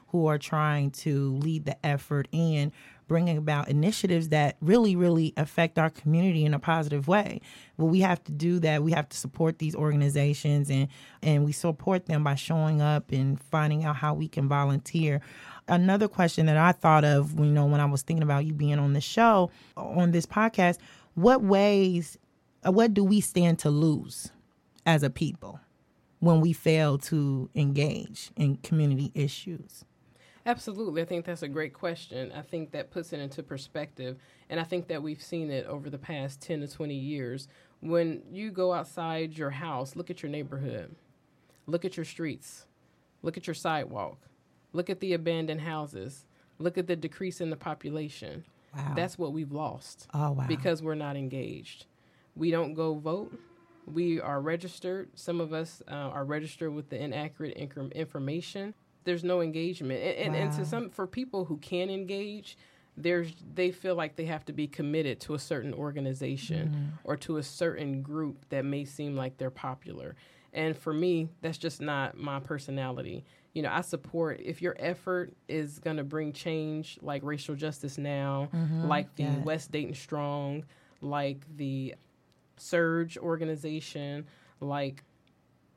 who 0.09 0.26
are 0.26 0.38
trying 0.38 0.91
to 0.91 1.33
lead 1.37 1.64
the 1.64 1.87
effort 1.87 2.29
in 2.31 2.73
bringing 3.09 3.37
about 3.37 3.69
initiatives 3.69 4.29
that 4.31 4.57
really, 4.61 4.97
really 4.97 5.35
affect 5.37 5.79
our 5.79 5.91
community 5.91 6.45
in 6.45 6.55
a 6.55 6.59
positive 6.59 7.09
way. 7.09 7.41
But 7.79 7.87
we 7.87 8.00
have 8.00 8.23
to 8.25 8.33
do 8.33 8.59
that. 8.61 8.83
We 8.83 8.93
have 8.93 9.09
to 9.09 9.17
support 9.17 9.59
these 9.59 9.75
organizations 9.75 10.71
and 10.71 10.88
and 11.23 11.45
we 11.45 11.52
support 11.52 12.07
them 12.07 12.25
by 12.25 12.35
showing 12.35 12.81
up 12.81 13.12
and 13.12 13.41
finding 13.41 13.85
out 13.85 13.97
how 13.97 14.14
we 14.14 14.29
can 14.29 14.49
volunteer. 14.49 15.21
Another 15.69 16.09
question 16.09 16.47
that 16.47 16.57
I 16.57 16.73
thought 16.73 17.05
of, 17.05 17.38
you 17.38 17.47
know, 17.47 17.67
when 17.67 17.81
I 17.81 17.85
was 17.85 18.02
thinking 18.02 18.23
about 18.23 18.45
you 18.45 18.52
being 18.52 18.79
on 18.79 18.95
the 18.95 19.00
show 19.00 19.50
on 19.76 20.11
this 20.11 20.26
podcast 20.26 20.79
what 21.14 21.42
ways, 21.42 22.19
uh, 22.66 22.73
what 22.73 22.95
do 22.95 23.04
we 23.04 23.21
stand 23.21 23.59
to 23.61 23.71
lose 23.71 24.31
as 24.87 25.02
a 25.02 25.11
people 25.11 25.61
when 26.21 26.40
we 26.40 26.52
fail 26.52 26.99
to 26.99 27.50
engage 27.54 28.31
in 28.37 28.57
community 28.57 29.11
issues? 29.14 29.85
Absolutely. 30.45 31.02
I 31.02 31.04
think 31.04 31.25
that's 31.25 31.42
a 31.42 31.49
great 31.49 31.73
question. 31.73 32.33
I 32.33 32.42
think 32.42 32.73
that 32.73 32.90
puts 32.90 33.12
it 33.12 33.21
into 33.21 33.42
perspective. 33.42 34.16
And 34.50 34.59
I 34.59 34.64
think 34.64 34.88
that 34.88 35.02
we've 35.02 35.23
seen 35.23 35.50
it 35.50 35.66
over 35.66 35.88
the 35.88 35.99
past 35.99 36.40
10 36.40 36.61
to 36.61 36.69
20 36.69 36.95
years. 36.95 37.49
When 37.81 38.23
you 38.31 38.50
go 38.50 38.73
outside 38.73 39.37
your 39.37 39.50
house, 39.50 39.95
look 39.95 40.11
at 40.11 40.23
your 40.23 40.31
neighborhood, 40.31 40.95
look 41.66 41.85
at 41.85 41.97
your 41.97 42.04
streets, 42.04 42.66
look 43.23 43.37
at 43.37 43.47
your 43.47 43.54
sidewalk, 43.54 44.19
look 44.73 44.90
at 44.90 45.00
the 45.00 45.12
abandoned 45.12 45.61
houses, 45.61 46.25
look 46.59 46.76
at 46.76 46.87
the 46.87 46.97
decrease 46.97 47.40
in 47.40 47.50
the 47.50 47.57
population. 47.57 48.45
Wow. 48.75 48.93
That's 48.97 49.19
what 49.19 49.33
we've 49.33 49.52
lost. 49.52 50.07
Oh, 50.14 50.33
wow. 50.33 50.47
Because 50.47 50.83
we're 50.83 50.95
not 50.95 51.17
engaged. 51.17 51.87
We 52.35 52.50
don't 52.50 52.75
go 52.75 52.95
vote. 52.95 53.38
We 53.87 54.21
are 54.21 54.41
registered. 54.41 55.11
Some 55.14 55.41
of 55.41 55.52
us 55.52 55.83
uh, 55.88 55.95
are 55.95 56.25
registered 56.25 56.73
with 56.73 56.88
the 56.88 57.02
inaccurate 57.02 57.57
inc- 57.59 57.93
information. 57.95 58.75
There's 59.05 59.25
no 59.25 59.41
engagement. 59.41 60.02
And, 60.02 60.17
and, 60.17 60.35
wow. 60.35 60.41
and 60.41 60.52
to 60.52 60.64
some, 60.64 60.91
for 60.91 61.07
people 61.07 61.45
who 61.45 61.57
can 61.59 61.91
engage, 61.91 62.57
there's 62.97 63.33
they 63.55 63.71
feel 63.71 63.95
like 63.95 64.17
they 64.17 64.26
have 64.26 64.45
to 64.45 64.52
be 64.52 64.67
committed 64.67 65.19
to 65.21 65.35
a 65.35 65.38
certain 65.38 65.73
organization 65.73 66.69
mm-hmm. 66.69 66.88
or 67.05 67.17
to 67.17 67.38
a 67.38 67.43
certain 67.43 68.02
group 68.02 68.45
that 68.50 68.64
may 68.64 68.85
seem 68.85 69.17
like 69.17 69.38
they're 69.38 69.50
popular. 69.50 70.14
And 70.52 70.76
for 70.76 70.92
me, 70.92 71.28
that's 71.40 71.59
just 71.59 71.80
not 71.80 72.16
my 72.16 72.40
personality 72.40 73.25
you 73.54 73.62
know, 73.62 73.71
I 73.71 73.82
support 73.82 74.40
if 74.42 74.62
your 74.62 74.75
effort 74.78 75.35
is 75.49 75.78
going 75.78 75.99
to 75.99 76.04
bring 76.04 76.32
change, 76.32 76.99
like 77.02 77.23
racial 77.23 77.54
justice 77.54 77.99
now, 77.99 78.49
mm-hmm. 78.54 78.88
like 78.88 79.14
the 79.16 79.25
yes. 79.25 79.44
West 79.44 79.73
Dayton 79.73 79.94
Strong, 79.94 80.64
like 81.00 81.44
the 81.56 81.94
Surge 82.56 83.18
organization, 83.18 84.26
like 84.61 85.04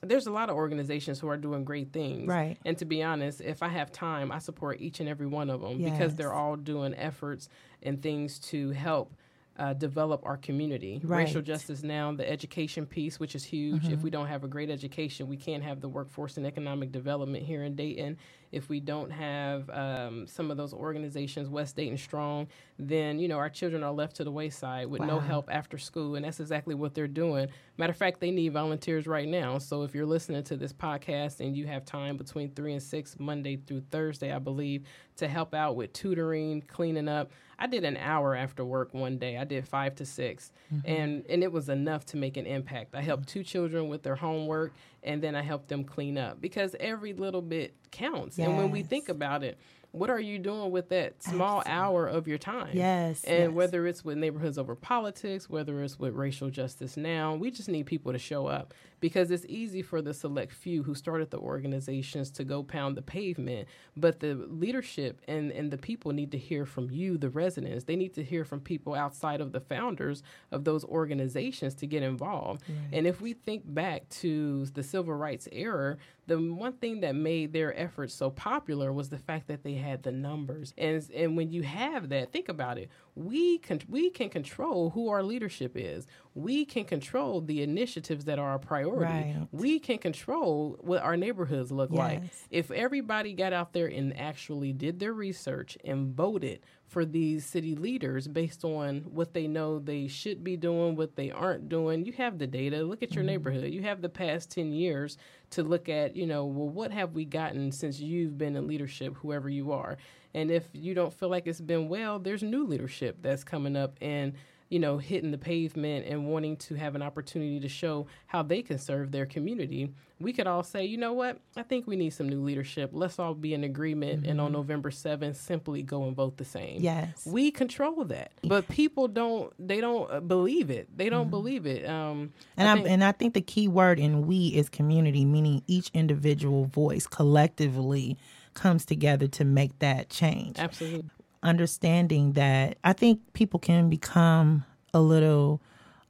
there's 0.02 0.28
a 0.28 0.32
lot 0.32 0.50
of 0.50 0.56
organizations 0.56 1.20
who 1.20 1.28
are 1.28 1.38
doing 1.38 1.66
great 1.66 1.92
things. 1.92 2.28
Right. 2.28 2.58
And 2.64 2.78
to 2.78 2.86
be 2.86 3.02
honest, 3.02 3.42
if 3.42 3.64
I 3.64 3.70
have 3.70 3.92
time, 3.92 4.32
I 4.32 4.38
support 4.38 4.80
each 4.80 5.00
and 5.00 5.10
every 5.10 5.28
one 5.28 5.50
of 5.50 5.62
them 5.62 5.80
yes. 5.80 5.92
because 5.92 6.16
they're 6.16 6.34
all 6.34 6.56
doing 6.56 6.94
efforts 6.94 7.50
and 7.82 8.02
things 8.02 8.40
to 8.40 8.72
help 8.72 9.16
uh, 9.58 9.74
develop 9.74 10.22
our 10.26 10.38
community. 10.38 11.00
Right. 11.04 11.26
Racial 11.26 11.42
justice 11.42 11.84
now, 11.84 12.12
the 12.12 12.30
education 12.30 12.86
piece, 12.86 13.20
which 13.20 13.36
is 13.36 13.44
huge. 13.44 13.84
Mm-hmm. 13.84 13.94
If 13.94 14.02
we 14.02 14.10
don't 14.10 14.28
have 14.28 14.44
a 14.44 14.48
great 14.48 14.70
education, 14.70 15.28
we 15.28 15.38
can't 15.38 15.64
have 15.64 15.82
the 15.82 15.90
workforce 15.90 16.38
and 16.38 16.46
economic 16.46 16.92
development 16.92 17.46
here 17.46 17.64
in 17.64 17.76
Dayton 17.76 18.18
if 18.52 18.70
we 18.70 18.80
don't 18.80 19.12
have 19.12 19.70
um, 19.70 20.28
some 20.28 20.52
of 20.52 20.58
those 20.58 20.74
organizations, 20.74 21.50
West 21.50 21.76
Dayton 21.76 21.98
Strong, 21.98 22.48
then 22.78 23.20
you 23.20 23.28
know 23.28 23.38
our 23.38 23.50
children 23.50 23.84
are 23.84 23.92
left 23.92 24.16
to 24.18 24.24
the 24.24 24.32
wayside 24.32 24.88
with 24.88 25.02
wow. 25.02 25.08
no 25.08 25.20
help 25.20 25.50
after 25.52 25.78
school, 25.78 26.16
and 26.16 26.26
that's 26.26 26.40
exactly 26.40 26.76
what 26.76 26.94
they're 26.94 27.08
doing. 27.08 27.48
Matter 27.78 27.92
of 27.92 27.98
fact, 27.98 28.20
they 28.20 28.32
need 28.32 28.54
volunteers 28.54 29.08
right 29.08 29.28
now. 29.28 29.58
So 29.58 29.84
if 29.84 29.94
you're 29.94 30.06
listening 30.06 30.44
to 30.44 30.58
this 30.58 30.74
podcast 30.74 31.40
and 31.40 31.56
you 31.56 31.68
have 31.68 31.86
time 31.86 32.18
between 32.18 32.52
three 32.52 32.74
and 32.74 32.84
six, 32.84 33.18
Monday 33.20 33.58
through 33.58 33.82
Thursday, 33.92 34.32
I 34.32 34.40
believe, 34.40 34.86
to 35.18 35.28
help 35.28 35.54
out 35.54 35.76
with 35.76 35.94
tutoring, 35.94 36.62
cleaning 36.62 37.08
up. 37.08 37.32
I 37.58 37.68
did 37.68 37.86
an 37.86 37.98
hour 37.98 38.36
after 38.36 38.66
work 38.66 38.94
one 38.94 39.18
day. 39.18 39.38
I 39.38 39.46
did 39.46 39.68
five 39.68 39.96
to 39.96 40.06
6 40.06 40.52
mm-hmm. 40.74 40.92
and 40.92 41.26
and 41.30 41.44
it 41.44 41.52
was 41.52 41.70
enough 41.70 42.06
to 42.08 42.18
make 42.18 42.38
an 42.38 42.46
impact. 42.46 42.96
I 42.96 43.02
helped 43.02 43.28
two 43.30 43.44
children 43.44 43.88
with 43.88 44.04
their 44.04 44.16
homework, 44.16 44.74
and 45.06 45.22
then 45.22 45.36
I 45.36 45.42
help 45.42 45.68
them 45.68 45.84
clean 45.84 46.18
up 46.18 46.42
because 46.42 46.76
every 46.80 47.14
little 47.14 47.42
bit 47.42 47.76
counts. 47.92 48.38
Yes. 48.38 48.48
And 48.48 48.58
when 48.58 48.72
we 48.72 48.84
think 48.84 49.08
about 49.08 49.44
it, 49.44 49.58
what 49.96 50.10
are 50.10 50.20
you 50.20 50.38
doing 50.40 50.72
with 50.72 50.90
that 50.90 51.24
small 51.24 51.60
Absolutely. 51.60 51.72
hour 51.72 52.08
of 52.08 52.28
your 52.28 52.38
time? 52.38 52.72
Yes. 52.74 53.24
And 53.24 53.44
yes. 53.44 53.52
whether 53.52 53.88
it's 53.88 54.04
with 54.04 54.18
neighborhoods 54.18 54.58
over 54.58 54.76
politics, 54.76 55.50
whether 55.50 55.82
it's 55.84 55.98
with 55.98 56.14
racial 56.14 56.50
justice 56.50 56.98
now, 56.98 57.36
we 57.36 57.50
just 57.50 57.70
need 57.70 57.86
people 57.86 58.12
to 58.12 58.20
show 58.20 58.48
up 58.48 58.74
because 59.00 59.32
it's 59.32 59.46
easy 59.48 59.82
for 59.82 60.02
the 60.02 60.14
select 60.14 60.52
few 60.52 60.84
who 60.84 60.96
started 60.96 61.32
the 61.32 61.38
organizations 61.38 62.30
to 62.32 62.44
go 62.44 62.64
pound 62.64 62.98
the 62.98 63.02
pavement. 63.02 63.68
But 63.96 64.20
the 64.20 64.34
leadership 64.34 65.22
and, 65.28 65.52
and 65.52 65.72
the 65.72 65.78
people 65.78 66.12
need 66.12 66.32
to 66.32 66.38
hear 66.38 66.66
from 66.66 66.90
you, 66.92 67.18
the 67.18 67.30
residents. 67.30 67.86
They 67.86 67.96
need 67.96 68.14
to 68.16 68.24
hear 68.24 68.44
from 68.44 68.60
people 68.60 68.96
outside 68.96 69.42
of 69.42 69.52
the 69.52 69.60
founders 69.60 70.24
of 70.52 70.64
those 70.64 70.84
organizations 70.84 71.74
to 71.76 71.88
get 71.88 72.04
involved. 72.04 72.64
Right. 72.68 72.98
And 72.98 73.08
if 73.08 73.22
we 73.22 73.34
think 73.34 73.64
back 73.66 74.10
to 74.22 74.66
the 74.66 74.84
civil 74.84 75.14
rights 75.14 75.48
era, 75.52 75.98
the 76.28 76.38
one 76.38 76.74
thing 76.74 77.02
that 77.02 77.16
made 77.16 77.54
their 77.54 77.78
efforts 77.78 78.14
so 78.14 78.30
popular 78.30 78.92
was 78.92 79.10
the 79.10 79.18
fact 79.18 79.48
that 79.48 79.64
they 79.64 79.76
had 79.76 80.04
the 80.04 80.12
numbers. 80.12 80.74
And 80.78 81.08
and 81.16 81.38
when 81.38 81.52
you 81.52 81.64
have 81.64 82.10
that, 82.10 82.32
think 82.32 82.50
about 82.50 82.78
it. 82.78 82.90
We 83.16 83.60
can 83.60 83.80
we 83.88 84.10
can 84.10 84.30
control 84.30 84.90
who 84.90 85.10
our 85.10 85.24
leadership 85.24 85.74
is. 85.76 86.06
We 86.34 86.66
can 86.66 86.84
control 86.84 87.40
the 87.40 87.62
initiatives 87.62 88.26
that 88.26 88.40
are 88.40 88.56
a 88.56 88.60
priority. 88.60 89.06
Right. 89.06 89.48
We 89.52 89.80
can 89.80 90.00
control 90.00 90.78
what 90.82 91.02
our 91.02 91.16
neighborhoods 91.16 91.72
look 91.72 91.92
yes. 91.92 91.98
like. 91.98 92.24
If 92.52 92.72
everybody 92.72 93.34
got 93.34 93.54
out 93.54 93.72
there 93.72 93.88
and 93.88 94.18
actually 94.20 94.74
did 94.74 95.00
their 95.00 95.14
research 95.14 95.78
and 95.86 96.14
voted 96.14 96.60
for 96.88 97.04
these 97.04 97.46
city 97.46 97.76
leaders 97.76 98.28
based 98.28 98.64
on 98.64 99.02
what 99.02 99.34
they 99.34 99.48
know 99.48 99.80
they 99.80 100.08
should 100.08 100.44
be 100.44 100.56
doing, 100.56 100.96
what 100.96 101.16
they 101.16 101.32
aren't 101.32 101.68
doing. 101.68 102.06
You 102.06 102.14
have 102.14 102.38
the 102.38 102.48
data. 102.48 102.84
Look 102.84 103.02
at 103.02 103.14
your 103.14 103.24
mm-hmm. 103.24 103.32
neighborhood. 103.32 103.74
You 103.74 103.82
have 103.82 104.02
the 104.02 104.10
past 104.10 104.52
10 104.52 104.72
years 104.72 105.18
to 105.52 105.64
look 105.64 105.90
at, 105.90 106.16
you 106.16 106.28
know, 106.28 106.46
well, 106.46 106.70
what 106.70 106.92
have 106.92 107.14
we 107.14 107.26
gotten 107.26 107.72
since 107.72 108.00
you've 108.00 108.38
been 108.38 108.56
in 108.56 108.68
leadership, 108.68 109.16
whoever 109.16 109.50
you 109.50 109.72
are? 109.72 109.98
And 110.36 110.52
if 110.52 110.68
you 110.74 110.94
don't 110.94 111.14
feel 111.14 111.30
like 111.30 111.48
it's 111.48 111.62
been 111.62 111.88
well, 111.88 112.20
there's 112.20 112.44
new 112.44 112.66
leadership 112.68 113.18
that's 113.22 113.44
coming 113.44 113.76
up 113.76 113.98
and 114.02 114.34
you 114.70 114.80
know, 114.80 114.98
hitting 114.98 115.32
the 115.32 115.38
pavement 115.38 116.06
and 116.08 116.28
wanting 116.28 116.58
to 116.58 116.76
have 116.76 116.96
an 116.96 117.02
opportunity 117.02 117.60
to 117.60 117.70
show 117.70 118.08
how 118.26 118.42
they 118.42 118.62
can 118.62 118.80
serve 118.80 119.12
their 119.12 119.26
community, 119.26 119.94
we 120.20 120.34
could 120.34 120.48
all 120.48 120.64
say, 120.64 120.84
you 120.84 120.98
know 120.98 121.14
what, 121.14 121.40
I 121.56 121.62
think 121.62 121.86
we 121.86 121.96
need 121.96 122.12
some 122.12 122.28
new 122.28 122.42
leadership. 122.42 122.90
Let's 122.92 123.20
all 123.20 123.36
be 123.36 123.54
in 123.54 123.64
agreement 123.64 124.22
mm-hmm. 124.22 124.32
and 124.32 124.42
on 124.42 124.48
mm-hmm. 124.48 124.56
November 124.56 124.90
7th, 124.90 125.36
simply 125.36 125.84
go 125.84 126.06
and 126.06 126.16
vote 126.16 126.38
the 126.38 126.46
same. 126.46 126.82
Yes. 126.82 127.26
We 127.28 127.52
control 127.52 128.06
that. 128.06 128.32
But 128.44 128.68
people 128.68 129.08
don't, 129.08 129.54
they 129.60 129.82
don't 129.82 130.12
uh, 130.12 130.20
believe 130.20 130.72
it. 130.72 130.90
They 130.98 131.10
don't 131.10 131.26
mm-hmm. 131.26 131.30
believe 131.30 131.66
it. 131.68 131.88
Um, 131.88 132.34
and, 132.58 132.68
I 132.68 132.74
think, 132.76 132.88
and 132.90 133.04
I 133.04 133.12
think 133.12 133.34
the 133.36 133.42
key 133.42 133.68
word 133.68 134.00
in 134.00 134.26
we 134.26 134.48
is 134.48 134.70
community, 134.70 135.26
meaning 135.26 135.62
each 135.68 135.92
individual 135.94 136.66
voice 136.66 137.06
collectively 137.06 138.18
comes 138.56 138.86
together 138.86 139.28
to 139.28 139.46
make 139.46 139.78
that 139.80 140.10
change. 140.10 140.58
Absolutely 140.58 141.10
understanding 141.46 142.34
that 142.34 142.78
I 142.84 142.94
think 142.94 143.22
people 143.34 143.60
can 143.60 143.88
become 143.90 144.66
a 144.94 145.00
little 145.00 145.62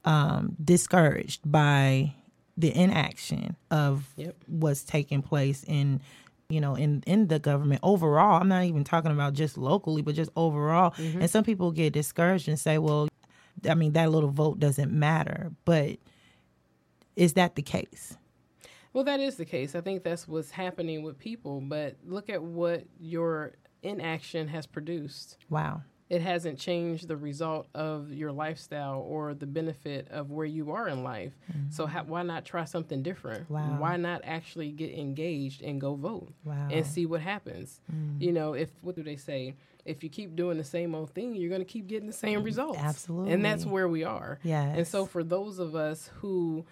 um, 0.05 0.55
discouraged 0.63 1.41
by 1.45 2.13
the 2.57 2.75
inaction 2.75 3.57
of 3.69 4.07
yep. 4.15 4.35
what's 4.47 4.83
taking 4.83 5.21
place 5.21 5.63
in 5.67 5.99
you 6.47 6.61
know 6.61 6.75
in 6.75 7.03
in 7.05 7.27
the 7.27 7.39
government 7.39 7.81
overall 7.83 8.39
i'm 8.39 8.47
not 8.47 8.63
even 8.63 8.83
talking 8.83 9.11
about 9.11 9.33
just 9.33 9.57
locally 9.57 10.01
but 10.01 10.15
just 10.15 10.31
overall 10.37 10.91
mm-hmm. 10.91 11.19
and 11.19 11.29
some 11.29 11.43
people 11.43 11.71
get 11.71 11.91
discouraged 11.91 12.47
and 12.47 12.57
say 12.57 12.77
well 12.77 13.09
i 13.67 13.73
mean 13.73 13.91
that 13.91 14.09
little 14.09 14.29
vote 14.29 14.57
doesn't 14.57 14.91
matter 14.91 15.51
but 15.65 15.97
is 17.17 17.33
that 17.33 17.55
the 17.55 17.61
case 17.61 18.15
well 18.95 19.03
that 19.03 19.19
is 19.19 19.35
the 19.35 19.45
case 19.45 19.75
i 19.75 19.81
think 19.81 20.03
that's 20.03 20.27
what's 20.27 20.49
happening 20.49 21.03
with 21.03 21.19
people 21.19 21.61
but 21.61 21.95
look 22.03 22.31
at 22.31 22.41
what 22.41 22.83
your 22.99 23.53
inaction 23.85 24.47
has 24.49 24.65
produced. 24.65 25.37
Wow. 25.49 25.81
it 26.07 26.21
hasn't 26.21 26.59
changed 26.59 27.07
the 27.07 27.17
result 27.17 27.67
of 27.73 28.11
your 28.11 28.31
lifestyle 28.31 29.03
or 29.07 29.33
the 29.33 29.47
benefit 29.47 30.07
of 30.11 30.29
where 30.29 30.45
you 30.45 30.71
are 30.71 30.87
in 30.87 31.03
life. 31.03 31.33
Mm-hmm. 31.51 31.71
So 31.71 31.87
ha- 31.87 32.03
why 32.05 32.21
not 32.21 32.45
try 32.45 32.65
something 32.65 33.01
different? 33.01 33.49
Wow. 33.49 33.77
Why 33.79 33.97
not 33.97 34.21
actually 34.23 34.71
get 34.71 34.91
engaged 34.91 35.63
and 35.63 35.81
go 35.81 35.95
vote 35.95 36.31
wow. 36.43 36.67
and 36.71 36.85
see 36.85 37.07
what 37.07 37.21
happens? 37.21 37.81
Mm. 37.91 38.21
You 38.21 38.33
know, 38.33 38.53
if 38.53 38.69
what 38.81 38.95
do 38.95 39.01
they 39.01 39.15
say? 39.15 39.55
If 39.83 40.03
you 40.03 40.09
keep 40.09 40.35
doing 40.35 40.57
the 40.57 40.63
same 40.63 40.93
old 40.93 41.09
thing, 41.11 41.35
you're 41.35 41.49
going 41.49 41.61
to 41.61 41.65
keep 41.65 41.87
getting 41.87 42.07
the 42.07 42.13
same 42.13 42.43
results. 42.43 42.79
Absolutely. 42.79 43.33
And 43.33 43.43
that's 43.43 43.65
where 43.65 43.87
we 43.87 44.03
are. 44.03 44.39
Yeah. 44.43 44.63
And 44.63 44.87
so 44.87 45.07
for 45.07 45.23
those 45.23 45.57
of 45.57 45.75
us 45.75 46.11
who 46.21 46.65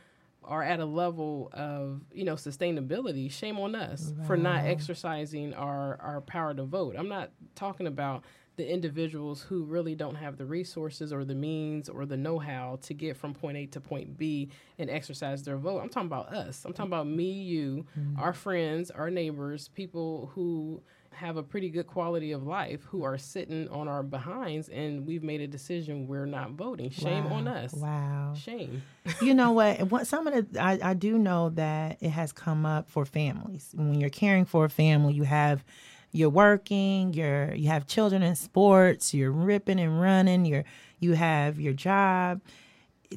are 0.45 0.63
at 0.63 0.79
a 0.79 0.85
level 0.85 1.50
of 1.53 2.01
you 2.12 2.23
know 2.23 2.35
sustainability 2.35 3.31
shame 3.31 3.59
on 3.59 3.75
us 3.75 4.13
wow. 4.17 4.25
for 4.25 4.38
not 4.38 4.65
exercising 4.65 5.53
our 5.53 5.97
our 6.01 6.21
power 6.21 6.53
to 6.53 6.63
vote 6.63 6.95
i'm 6.97 7.09
not 7.09 7.31
talking 7.55 7.88
about 7.88 8.23
the 8.55 8.71
individuals 8.71 9.41
who 9.41 9.63
really 9.63 9.95
don't 9.95 10.15
have 10.15 10.38
the 10.38 10.45
resources 10.45 11.12
or 11.12 11.25
the 11.25 11.33
means 11.33 11.89
or 11.89 12.05
the 12.05 12.17
know-how 12.17 12.77
to 12.83 12.93
get 12.93 13.17
from 13.17 13.33
point 13.33 13.57
A 13.57 13.65
to 13.67 13.81
point 13.81 14.17
B 14.17 14.50
and 14.77 14.89
exercise 14.89 15.41
their 15.43 15.57
vote. 15.57 15.79
I'm 15.81 15.89
talking 15.89 16.07
about 16.07 16.31
us. 16.31 16.63
I'm 16.63 16.73
talking 16.73 16.91
about 16.91 17.07
me, 17.07 17.31
you, 17.31 17.85
mm-hmm. 17.97 18.19
our 18.19 18.33
friends, 18.33 18.91
our 18.91 19.09
neighbors, 19.09 19.69
people 19.69 20.31
who 20.35 20.83
have 21.15 21.38
a 21.38 21.43
pretty 21.43 21.70
good 21.70 21.88
quality 21.88 22.32
of 22.32 22.46
life 22.46 22.84
who 22.86 23.03
are 23.03 23.17
sitting 23.17 23.67
on 23.70 23.88
our 23.88 24.03
behinds 24.03 24.70
and 24.70 25.05
we've 25.05 25.24
made 25.24 25.41
a 25.41 25.48
decision 25.48 26.08
we're 26.08 26.25
not 26.25 26.51
voting. 26.51 26.89
Shame 26.89 27.29
wow. 27.29 27.38
on 27.38 27.48
us. 27.48 27.74
Wow. 27.74 28.34
Shame. 28.36 28.82
you 29.22 29.34
know 29.34 29.51
what? 29.53 29.91
What 29.91 30.08
some 30.08 30.27
of 30.27 30.51
the 30.51 30.62
I, 30.62 30.79
I 30.82 30.93
do 30.93 31.17
know 31.17 31.50
that 31.51 31.98
it 32.01 32.10
has 32.10 32.32
come 32.32 32.65
up 32.65 32.89
for 32.89 33.05
families. 33.05 33.70
When 33.74 34.00
you're 34.00 34.10
caring 34.10 34.46
for 34.46 34.65
a 34.65 34.70
family, 34.70 35.13
you 35.13 35.24
have 35.24 35.63
you're 36.12 36.29
working, 36.29 37.13
you're 37.13 37.53
you 37.53 37.67
have 37.70 37.88
children 37.88 38.22
in 38.22 38.36
sports, 38.36 39.13
you're 39.13 39.32
ripping 39.32 39.79
and 39.79 40.00
running, 40.00 40.46
you're 40.46 40.63
you 41.00 41.13
have 41.13 41.60
your 41.60 41.74
job. 41.74 42.41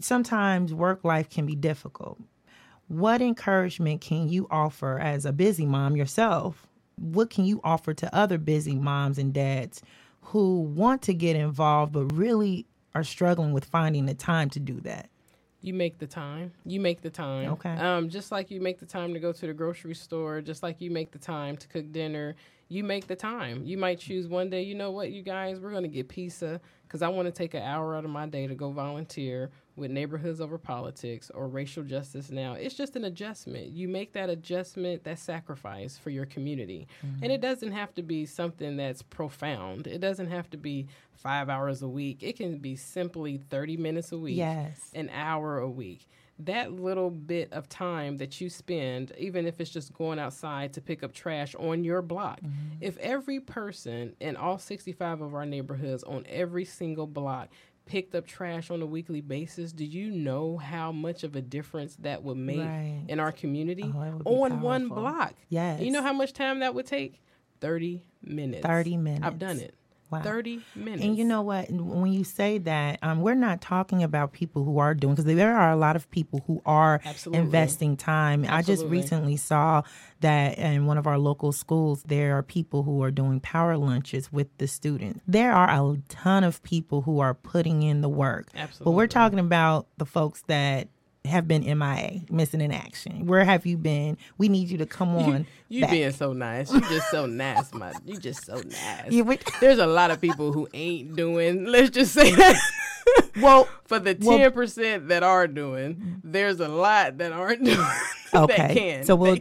Sometimes 0.00 0.74
work 0.74 1.04
life 1.04 1.30
can 1.30 1.46
be 1.46 1.54
difficult. 1.54 2.18
What 2.88 3.20
encouragement 3.20 4.00
can 4.00 4.28
you 4.28 4.46
offer 4.50 4.98
as 4.98 5.24
a 5.24 5.32
busy 5.32 5.66
mom 5.66 5.96
yourself? 5.96 6.66
What 6.98 7.30
can 7.30 7.44
you 7.44 7.60
offer 7.62 7.94
to 7.94 8.14
other 8.14 8.38
busy 8.38 8.74
moms 8.74 9.18
and 9.18 9.32
dads 9.32 9.82
who 10.22 10.60
want 10.60 11.02
to 11.02 11.14
get 11.14 11.36
involved 11.36 11.92
but 11.92 12.04
really 12.12 12.66
are 12.94 13.04
struggling 13.04 13.52
with 13.52 13.64
finding 13.64 14.06
the 14.06 14.14
time 14.14 14.50
to 14.50 14.60
do 14.60 14.80
that? 14.80 15.08
you 15.66 15.74
make 15.74 15.98
the 15.98 16.06
time. 16.06 16.52
You 16.64 16.80
make 16.80 17.02
the 17.02 17.10
time. 17.10 17.52
Okay. 17.52 17.74
Um, 17.74 18.08
just 18.08 18.30
like 18.30 18.50
you 18.52 18.60
make 18.60 18.78
the 18.78 18.86
time 18.86 19.12
to 19.14 19.20
go 19.20 19.32
to 19.32 19.46
the 19.46 19.52
grocery 19.52 19.96
store, 19.96 20.40
just 20.40 20.62
like 20.62 20.80
you 20.80 20.92
make 20.92 21.10
the 21.10 21.18
time 21.18 21.56
to 21.56 21.66
cook 21.66 21.90
dinner, 21.90 22.36
you 22.68 22.82
make 22.82 23.06
the 23.06 23.16
time. 23.16 23.62
You 23.64 23.78
might 23.78 23.98
choose 23.98 24.26
one 24.26 24.50
day, 24.50 24.62
you 24.62 24.74
know 24.74 24.90
what, 24.90 25.12
you 25.12 25.22
guys, 25.22 25.60
we're 25.60 25.70
going 25.70 25.84
to 25.84 25.88
get 25.88 26.08
pizza 26.08 26.60
because 26.82 27.02
I 27.02 27.08
want 27.08 27.26
to 27.26 27.32
take 27.32 27.54
an 27.54 27.62
hour 27.62 27.96
out 27.96 28.04
of 28.04 28.10
my 28.10 28.26
day 28.26 28.46
to 28.46 28.54
go 28.54 28.70
volunteer 28.70 29.50
with 29.76 29.90
Neighborhoods 29.90 30.40
Over 30.40 30.58
Politics 30.58 31.30
or 31.34 31.48
Racial 31.48 31.84
Justice 31.84 32.30
Now. 32.30 32.54
It's 32.54 32.74
just 32.74 32.96
an 32.96 33.04
adjustment. 33.04 33.68
You 33.68 33.88
make 33.88 34.12
that 34.14 34.30
adjustment, 34.30 35.04
that 35.04 35.18
sacrifice 35.18 35.98
for 35.98 36.10
your 36.10 36.26
community. 36.26 36.88
Mm-hmm. 37.04 37.24
And 37.24 37.32
it 37.32 37.40
doesn't 37.40 37.72
have 37.72 37.94
to 37.94 38.02
be 38.02 38.26
something 38.26 38.76
that's 38.76 39.02
profound, 39.02 39.86
it 39.86 40.00
doesn't 40.00 40.28
have 40.28 40.50
to 40.50 40.56
be 40.56 40.88
five 41.12 41.48
hours 41.48 41.82
a 41.82 41.88
week. 41.88 42.22
It 42.22 42.36
can 42.36 42.58
be 42.58 42.76
simply 42.76 43.38
30 43.38 43.76
minutes 43.76 44.12
a 44.12 44.18
week, 44.18 44.36
yes. 44.36 44.90
an 44.94 45.10
hour 45.10 45.58
a 45.58 45.68
week 45.68 46.08
that 46.40 46.72
little 46.72 47.10
bit 47.10 47.52
of 47.52 47.68
time 47.68 48.18
that 48.18 48.40
you 48.40 48.50
spend, 48.50 49.12
even 49.18 49.46
if 49.46 49.60
it's 49.60 49.70
just 49.70 49.92
going 49.94 50.18
outside 50.18 50.72
to 50.74 50.80
pick 50.80 51.02
up 51.02 51.12
trash 51.12 51.54
on 51.54 51.84
your 51.84 52.02
block, 52.02 52.40
mm-hmm. 52.40 52.76
if 52.80 52.98
every 52.98 53.40
person 53.40 54.14
in 54.20 54.36
all 54.36 54.58
65 54.58 55.22
of 55.22 55.34
our 55.34 55.46
neighborhoods 55.46 56.02
on 56.04 56.24
every 56.28 56.64
single 56.64 57.06
block 57.06 57.48
picked 57.86 58.14
up 58.14 58.26
trash 58.26 58.70
on 58.70 58.82
a 58.82 58.86
weekly 58.86 59.20
basis, 59.20 59.72
do 59.72 59.84
you 59.84 60.10
know 60.10 60.58
how 60.58 60.92
much 60.92 61.24
of 61.24 61.36
a 61.36 61.40
difference 61.40 61.96
that 61.96 62.22
would 62.22 62.36
make 62.36 62.58
right. 62.58 63.04
in 63.08 63.18
our 63.18 63.32
community 63.32 63.90
oh, 63.94 64.42
on 64.42 64.60
one 64.60 64.88
block? 64.88 65.34
Yes. 65.48 65.80
You 65.80 65.90
know 65.90 66.02
how 66.02 66.12
much 66.12 66.32
time 66.32 66.60
that 66.60 66.74
would 66.74 66.86
take? 66.86 67.22
30 67.60 68.02
minutes. 68.22 68.66
30 68.66 68.96
minutes. 68.98 69.24
I've 69.24 69.38
done 69.38 69.58
it. 69.58 69.74
Wow. 70.10 70.22
30 70.22 70.62
minutes. 70.76 71.02
And 71.02 71.18
you 71.18 71.24
know 71.24 71.42
what? 71.42 71.70
When 71.70 72.12
you 72.12 72.22
say 72.22 72.58
that, 72.58 73.00
um, 73.02 73.22
we're 73.22 73.34
not 73.34 73.60
talking 73.60 74.02
about 74.04 74.32
people 74.32 74.64
who 74.64 74.78
are 74.78 74.94
doing, 74.94 75.14
because 75.14 75.24
there 75.24 75.56
are 75.56 75.72
a 75.72 75.76
lot 75.76 75.96
of 75.96 76.08
people 76.10 76.44
who 76.46 76.62
are 76.64 77.00
Absolutely. 77.04 77.44
investing 77.44 77.96
time. 77.96 78.44
Absolutely. 78.44 78.58
I 78.58 78.62
just 78.62 78.86
recently 78.86 79.36
saw 79.36 79.82
that 80.20 80.58
in 80.58 80.86
one 80.86 80.96
of 80.96 81.06
our 81.06 81.18
local 81.18 81.50
schools, 81.50 82.04
there 82.04 82.38
are 82.38 82.42
people 82.42 82.84
who 82.84 83.02
are 83.02 83.10
doing 83.10 83.40
power 83.40 83.76
lunches 83.76 84.32
with 84.32 84.48
the 84.58 84.68
students. 84.68 85.20
There 85.26 85.52
are 85.52 85.68
a 85.68 85.96
ton 86.08 86.44
of 86.44 86.62
people 86.62 87.02
who 87.02 87.18
are 87.18 87.34
putting 87.34 87.82
in 87.82 88.00
the 88.00 88.08
work. 88.08 88.48
Absolutely. 88.54 88.84
But 88.84 88.96
we're 88.96 89.06
talking 89.08 89.40
about 89.40 89.88
the 89.98 90.06
folks 90.06 90.42
that 90.46 90.88
have 91.26 91.46
been 91.48 91.62
MIA, 91.62 92.22
missing 92.30 92.60
in 92.60 92.72
action. 92.72 93.26
Where 93.26 93.44
have 93.44 93.66
you 93.66 93.76
been? 93.76 94.16
We 94.38 94.48
need 94.48 94.68
you 94.68 94.78
to 94.78 94.86
come 94.86 95.14
on. 95.16 95.46
You, 95.68 95.82
back. 95.82 95.90
being 95.90 96.12
so 96.12 96.32
nice. 96.32 96.72
You 96.72 96.80
just 96.80 97.10
so 97.10 97.26
nice, 97.26 97.72
my. 97.74 97.92
You 98.04 98.18
just 98.18 98.46
so 98.46 98.54
nice. 98.64 99.10
Yeah, 99.10 99.22
we, 99.22 99.38
There's 99.60 99.78
a 99.78 99.86
lot 99.86 100.10
of 100.10 100.20
people 100.20 100.52
who 100.52 100.68
ain't 100.72 101.16
doing. 101.16 101.66
Let's 101.66 101.90
just 101.90 102.12
say 102.14 102.34
that. 102.34 102.56
well, 103.40 103.68
for 103.84 103.98
the 103.98 104.14
ten 104.14 104.40
well, 104.40 104.50
percent 104.50 105.08
that 105.08 105.22
are 105.22 105.46
doing, 105.46 106.20
there's 106.22 106.60
a 106.60 106.68
lot 106.68 107.18
that 107.18 107.32
aren't 107.32 107.64
doing. 107.64 107.86
Okay, 108.34 108.74
can. 108.74 109.04
so 109.04 109.16
we'll 109.16 109.38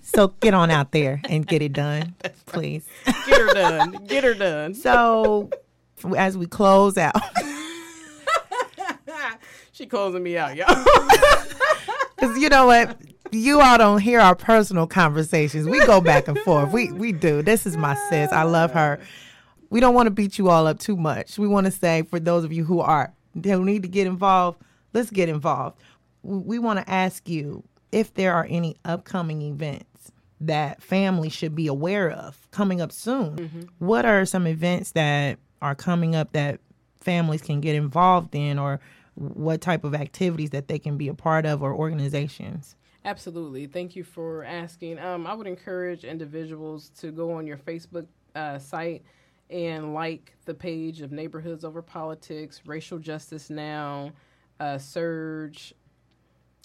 so 0.00 0.28
get 0.40 0.54
on 0.54 0.70
out 0.70 0.92
there 0.92 1.20
and 1.28 1.46
get 1.46 1.60
it 1.60 1.72
done, 1.72 2.14
please. 2.46 2.86
Get 3.04 3.40
her 3.40 3.52
done. 3.52 4.04
Get 4.06 4.24
her 4.24 4.34
done. 4.34 4.74
So 4.74 5.50
as 6.16 6.38
we 6.38 6.46
close 6.46 6.96
out. 6.96 7.16
She 9.72 9.86
closing 9.86 10.22
me 10.22 10.36
out, 10.36 10.56
y'all. 10.56 10.68
Because 12.22 12.38
you 12.38 12.48
know 12.50 12.66
what? 12.66 12.96
You 13.32 13.60
all 13.60 13.78
don't 13.78 13.98
hear 13.98 14.20
our 14.20 14.36
personal 14.36 14.86
conversations. 14.86 15.66
We 15.66 15.84
go 15.86 16.00
back 16.00 16.28
and 16.28 16.38
forth. 16.38 16.70
We 16.70 16.92
we 16.92 17.10
do. 17.10 17.42
This 17.42 17.66
is 17.66 17.76
my 17.76 17.96
sis. 18.08 18.30
I 18.30 18.44
love 18.44 18.70
her. 18.74 19.00
We 19.70 19.80
don't 19.80 19.92
want 19.92 20.06
to 20.06 20.12
beat 20.12 20.38
you 20.38 20.48
all 20.48 20.68
up 20.68 20.78
too 20.78 20.96
much. 20.96 21.36
We 21.36 21.48
want 21.48 21.64
to 21.64 21.72
say 21.72 22.02
for 22.02 22.20
those 22.20 22.44
of 22.44 22.52
you 22.52 22.64
who 22.64 22.78
are 22.78 23.12
who 23.42 23.64
need 23.64 23.82
to 23.82 23.88
get 23.88 24.06
involved, 24.06 24.62
let's 24.92 25.10
get 25.10 25.28
involved. 25.28 25.80
We 26.22 26.60
want 26.60 26.78
to 26.78 26.88
ask 26.88 27.28
you 27.28 27.64
if 27.90 28.14
there 28.14 28.34
are 28.34 28.46
any 28.48 28.76
upcoming 28.84 29.42
events 29.42 30.12
that 30.40 30.80
families 30.80 31.32
should 31.32 31.56
be 31.56 31.66
aware 31.66 32.08
of 32.08 32.38
coming 32.52 32.80
up 32.80 32.92
soon. 32.92 33.36
Mm-hmm. 33.36 33.60
What 33.80 34.04
are 34.04 34.24
some 34.26 34.46
events 34.46 34.92
that 34.92 35.38
are 35.60 35.74
coming 35.74 36.14
up 36.14 36.34
that 36.34 36.60
families 37.00 37.42
can 37.42 37.60
get 37.60 37.74
involved 37.74 38.32
in 38.36 38.60
or 38.60 38.78
what 39.14 39.60
type 39.60 39.84
of 39.84 39.94
activities 39.94 40.50
that 40.50 40.68
they 40.68 40.78
can 40.78 40.96
be 40.96 41.08
a 41.08 41.14
part 41.14 41.46
of 41.46 41.62
or 41.62 41.74
organizations? 41.74 42.76
Absolutely. 43.04 43.66
Thank 43.66 43.96
you 43.96 44.04
for 44.04 44.44
asking. 44.44 44.98
Um, 44.98 45.26
I 45.26 45.34
would 45.34 45.46
encourage 45.46 46.04
individuals 46.04 46.90
to 47.00 47.10
go 47.10 47.32
on 47.32 47.46
your 47.46 47.58
Facebook 47.58 48.06
uh, 48.34 48.58
site 48.58 49.02
and 49.50 49.92
like 49.92 50.34
the 50.44 50.54
page 50.54 51.00
of 51.02 51.12
Neighborhoods 51.12 51.64
Over 51.64 51.82
Politics, 51.82 52.62
Racial 52.64 52.98
Justice 52.98 53.50
Now, 53.50 54.12
uh, 54.60 54.78
Surge. 54.78 55.74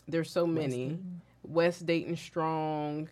There's 0.07 0.31
so 0.31 0.47
many. 0.47 0.62
West 0.63 0.77
Dayton, 0.77 1.21
West 1.43 1.86
Dayton 1.86 2.15
Strong 2.15 3.10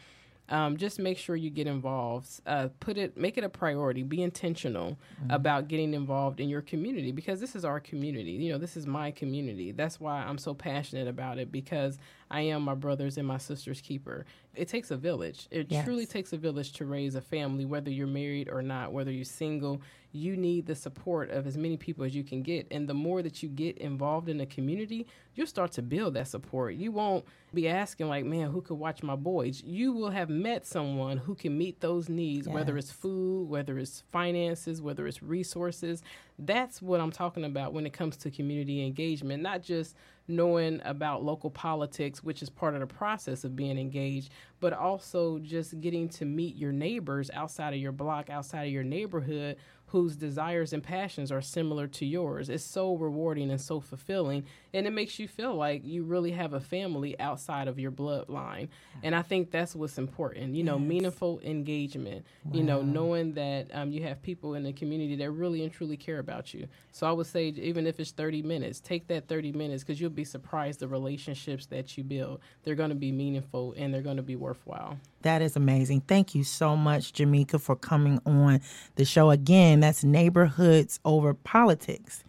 um, 0.49 0.77
just 0.77 0.99
make 0.99 1.17
sure 1.17 1.37
you 1.37 1.51
get 1.51 1.67
involved. 1.67 2.29
Uh, 2.47 2.69
put 2.81 2.99
it, 2.99 3.17
make 3.17 3.39
it 3.39 3.45
a 3.45 3.49
priority. 3.49 4.03
Be 4.03 4.23
intentional 4.23 4.99
mm-hmm. 5.21 5.31
about 5.31 5.69
getting 5.69 5.95
involved 5.95 6.41
in 6.41 6.49
your 6.49 6.61
community 6.61 7.13
because 7.13 7.41
this 7.41 7.57
is 7.57 7.65
our 7.65 7.81
community. 7.81 8.33
You 8.33 8.53
know, 8.53 8.59
this 8.59 8.77
is 8.77 8.87
my 8.87 9.11
community. 9.11 9.73
That's 9.73 9.99
why 9.99 10.23
I'm 10.23 10.39
so 10.39 10.53
passionate 10.53 11.09
about 11.09 11.39
it 11.39 11.51
because 11.51 11.99
I 12.35 12.41
am 12.41 12.63
my 12.63 12.75
brother's 12.75 13.17
and 13.17 13.29
my 13.29 13.39
sister's 13.39 13.81
keeper. 13.81 14.27
It 14.57 14.67
takes 14.67 14.91
a 14.91 14.97
village. 14.97 15.47
It 15.53 15.69
yes. 15.71 15.85
truly 15.85 16.05
takes 16.05 16.33
a 16.33 16.37
village 16.37 16.73
to 16.73 16.85
raise 16.85 17.15
a 17.15 17.21
family, 17.21 17.65
whether 17.65 17.91
you're 17.91 18.09
married 18.09 18.49
or 18.49 18.61
not, 18.61 18.93
whether 18.93 19.13
you're 19.13 19.25
single. 19.25 19.81
You 20.11 20.37
need 20.37 20.67
the 20.67 20.75
support 20.75 21.31
of 21.31 21.47
as 21.47 21.57
many 21.57 21.77
people 21.77 22.05
as 22.05 22.15
you 22.15 22.25
can 22.25 22.43
get. 22.43 22.67
And 22.73 22.89
the 22.89 22.95
more 22.95 23.23
that 23.23 23.41
you 23.43 23.49
get 23.49 23.79
involved 23.79 24.29
in 24.29 24.39
the 24.39 24.47
community, 24.47 25.07
you'll 25.37 25.47
start 25.47 25.71
to 25.73 25.83
build 25.83 26.15
that 26.15 26.27
support. 26.27 26.75
You 26.75 26.91
won't 26.91 27.25
be 27.53 27.69
asking, 27.69 28.09
like, 28.09 28.25
man, 28.25 28.51
who 28.51 28.63
could 28.63 28.79
watch 28.79 29.05
my 29.05 29.17
boys? 29.17 29.63
You 29.65 29.93
will 29.93 30.11
have 30.11 30.29
met 30.29 30.67
someone 30.67 31.19
who 31.19 31.37
can 31.37 31.57
meet 31.57 31.81
those 31.81 32.09
needs, 32.09 32.49
yes. 32.49 32.55
whether 32.55 32.77
it's 32.77 32.91
food, 32.91 33.49
whether 33.49 33.79
it's 33.79 34.03
finances, 34.11 34.83
whether 34.83 35.07
it's 35.07 35.23
resources. 35.23 36.03
That's 36.37 36.83
what 36.83 37.01
I'm 37.01 37.13
talking 37.13 37.45
about 37.45 37.73
when 37.73 37.87
it 37.87 37.93
comes 37.93 38.17
to 38.19 38.31
community 38.31 38.85
engagement, 38.85 39.41
not 39.41 39.63
just 39.63 39.95
knowing 40.27 40.81
about 40.85 41.23
local 41.23 41.51
politics, 41.51 42.23
which 42.23 42.43
is 42.43 42.51
part 42.51 42.75
of 42.75 42.81
the 42.81 42.87
process 42.87 43.45
of 43.45 43.55
being 43.55 43.79
engaged, 43.79 44.31
but 44.61 44.73
also 44.73 45.39
just 45.39 45.81
getting 45.81 46.09
to 46.09 46.25
meet 46.25 46.57
your 46.57 46.73
neighbors 46.73 47.31
outside 47.35 47.75
of 47.75 47.81
your 47.81 47.93
block, 47.93 48.31
outside 48.31 48.65
of 48.65 48.73
your 48.73 48.85
neighborhood 48.85 49.57
whose 49.87 50.17
desires 50.17 50.73
and 50.73 50.83
passions 50.83 51.31
are 51.31 51.43
similar 51.43 51.87
to 51.87 52.05
yours. 52.05 52.49
It's 52.49 52.65
so 52.65 52.97
rewarding 52.97 53.51
and 53.51 53.61
so 53.61 53.81
fulfilling. 53.81 54.45
And 54.75 54.87
it 54.87 54.91
makes 54.91 55.19
you 55.19 55.29
feel 55.29 55.55
like 55.55 55.85
you 55.85 56.03
really 56.03 56.33
have 56.33 56.53
a 56.53 56.61
family 56.61 57.19
outside 57.21 57.69
of 57.69 57.79
your 57.79 57.93
bloodline. 57.93 58.69
And 59.03 59.15
I 59.15 59.23
think 59.23 59.51
that's 59.53 59.75
what's 59.75 59.99
important, 59.99 60.55
you 60.55 60.65
know, 60.65 60.79
yes. 60.79 60.89
meaningful 60.89 61.41
engagement, 61.45 62.27
wow. 62.45 62.53
you 62.53 62.63
know, 62.65 62.83
knowing 62.83 63.35
that 63.35 63.69
um, 63.73 63.93
you 63.93 64.03
have 64.03 64.21
people 64.21 64.55
in 64.55 64.65
the 64.65 64.73
community 64.73 65.15
that 65.17 65.31
really 65.31 65.63
and 65.63 65.73
truly 65.73 65.97
care 65.97 66.19
about 66.19 66.53
you. 66.53 66.67
So 66.91 67.07
I 67.07 67.13
would 67.13 67.27
say, 67.27 67.47
even 67.49 67.87
if 67.87 68.01
it's 68.01 68.11
30 68.11 68.43
minutes, 68.43 68.81
take 68.81 69.07
that 69.09 69.29
30 69.29 69.53
minutes 69.53 69.85
because 69.85 70.01
you'll 70.01 70.11
be 70.11 70.25
surprised 70.25 70.81
the 70.81 70.89
relationships 70.89 71.67
that 71.67 71.97
you 71.97 72.03
build. 72.05 72.41
They're 72.65 72.75
going 72.75 72.91
to 72.91 72.97
be 72.97 73.13
meaningful 73.13 73.75
and 73.77 73.95
they're 73.95 74.03
going 74.03 74.17
to 74.17 74.23
be 74.23 74.37
worthwhile. 74.37 74.99
That 75.23 75.41
is 75.41 75.57
amazing. 75.57 76.03
Thank 76.03 76.35
you 76.35 76.45
so 76.45 76.77
much, 76.77 77.13
Jamika, 77.13 77.61
for 77.61 77.77
coming 77.77 78.21
on 78.27 78.61
the 78.97 79.05
show 79.05 79.31
again. 79.31 79.81
That's 79.81 80.05
Neighborhoods 80.05 81.01
Over 81.05 81.33
Politics. 81.33 82.25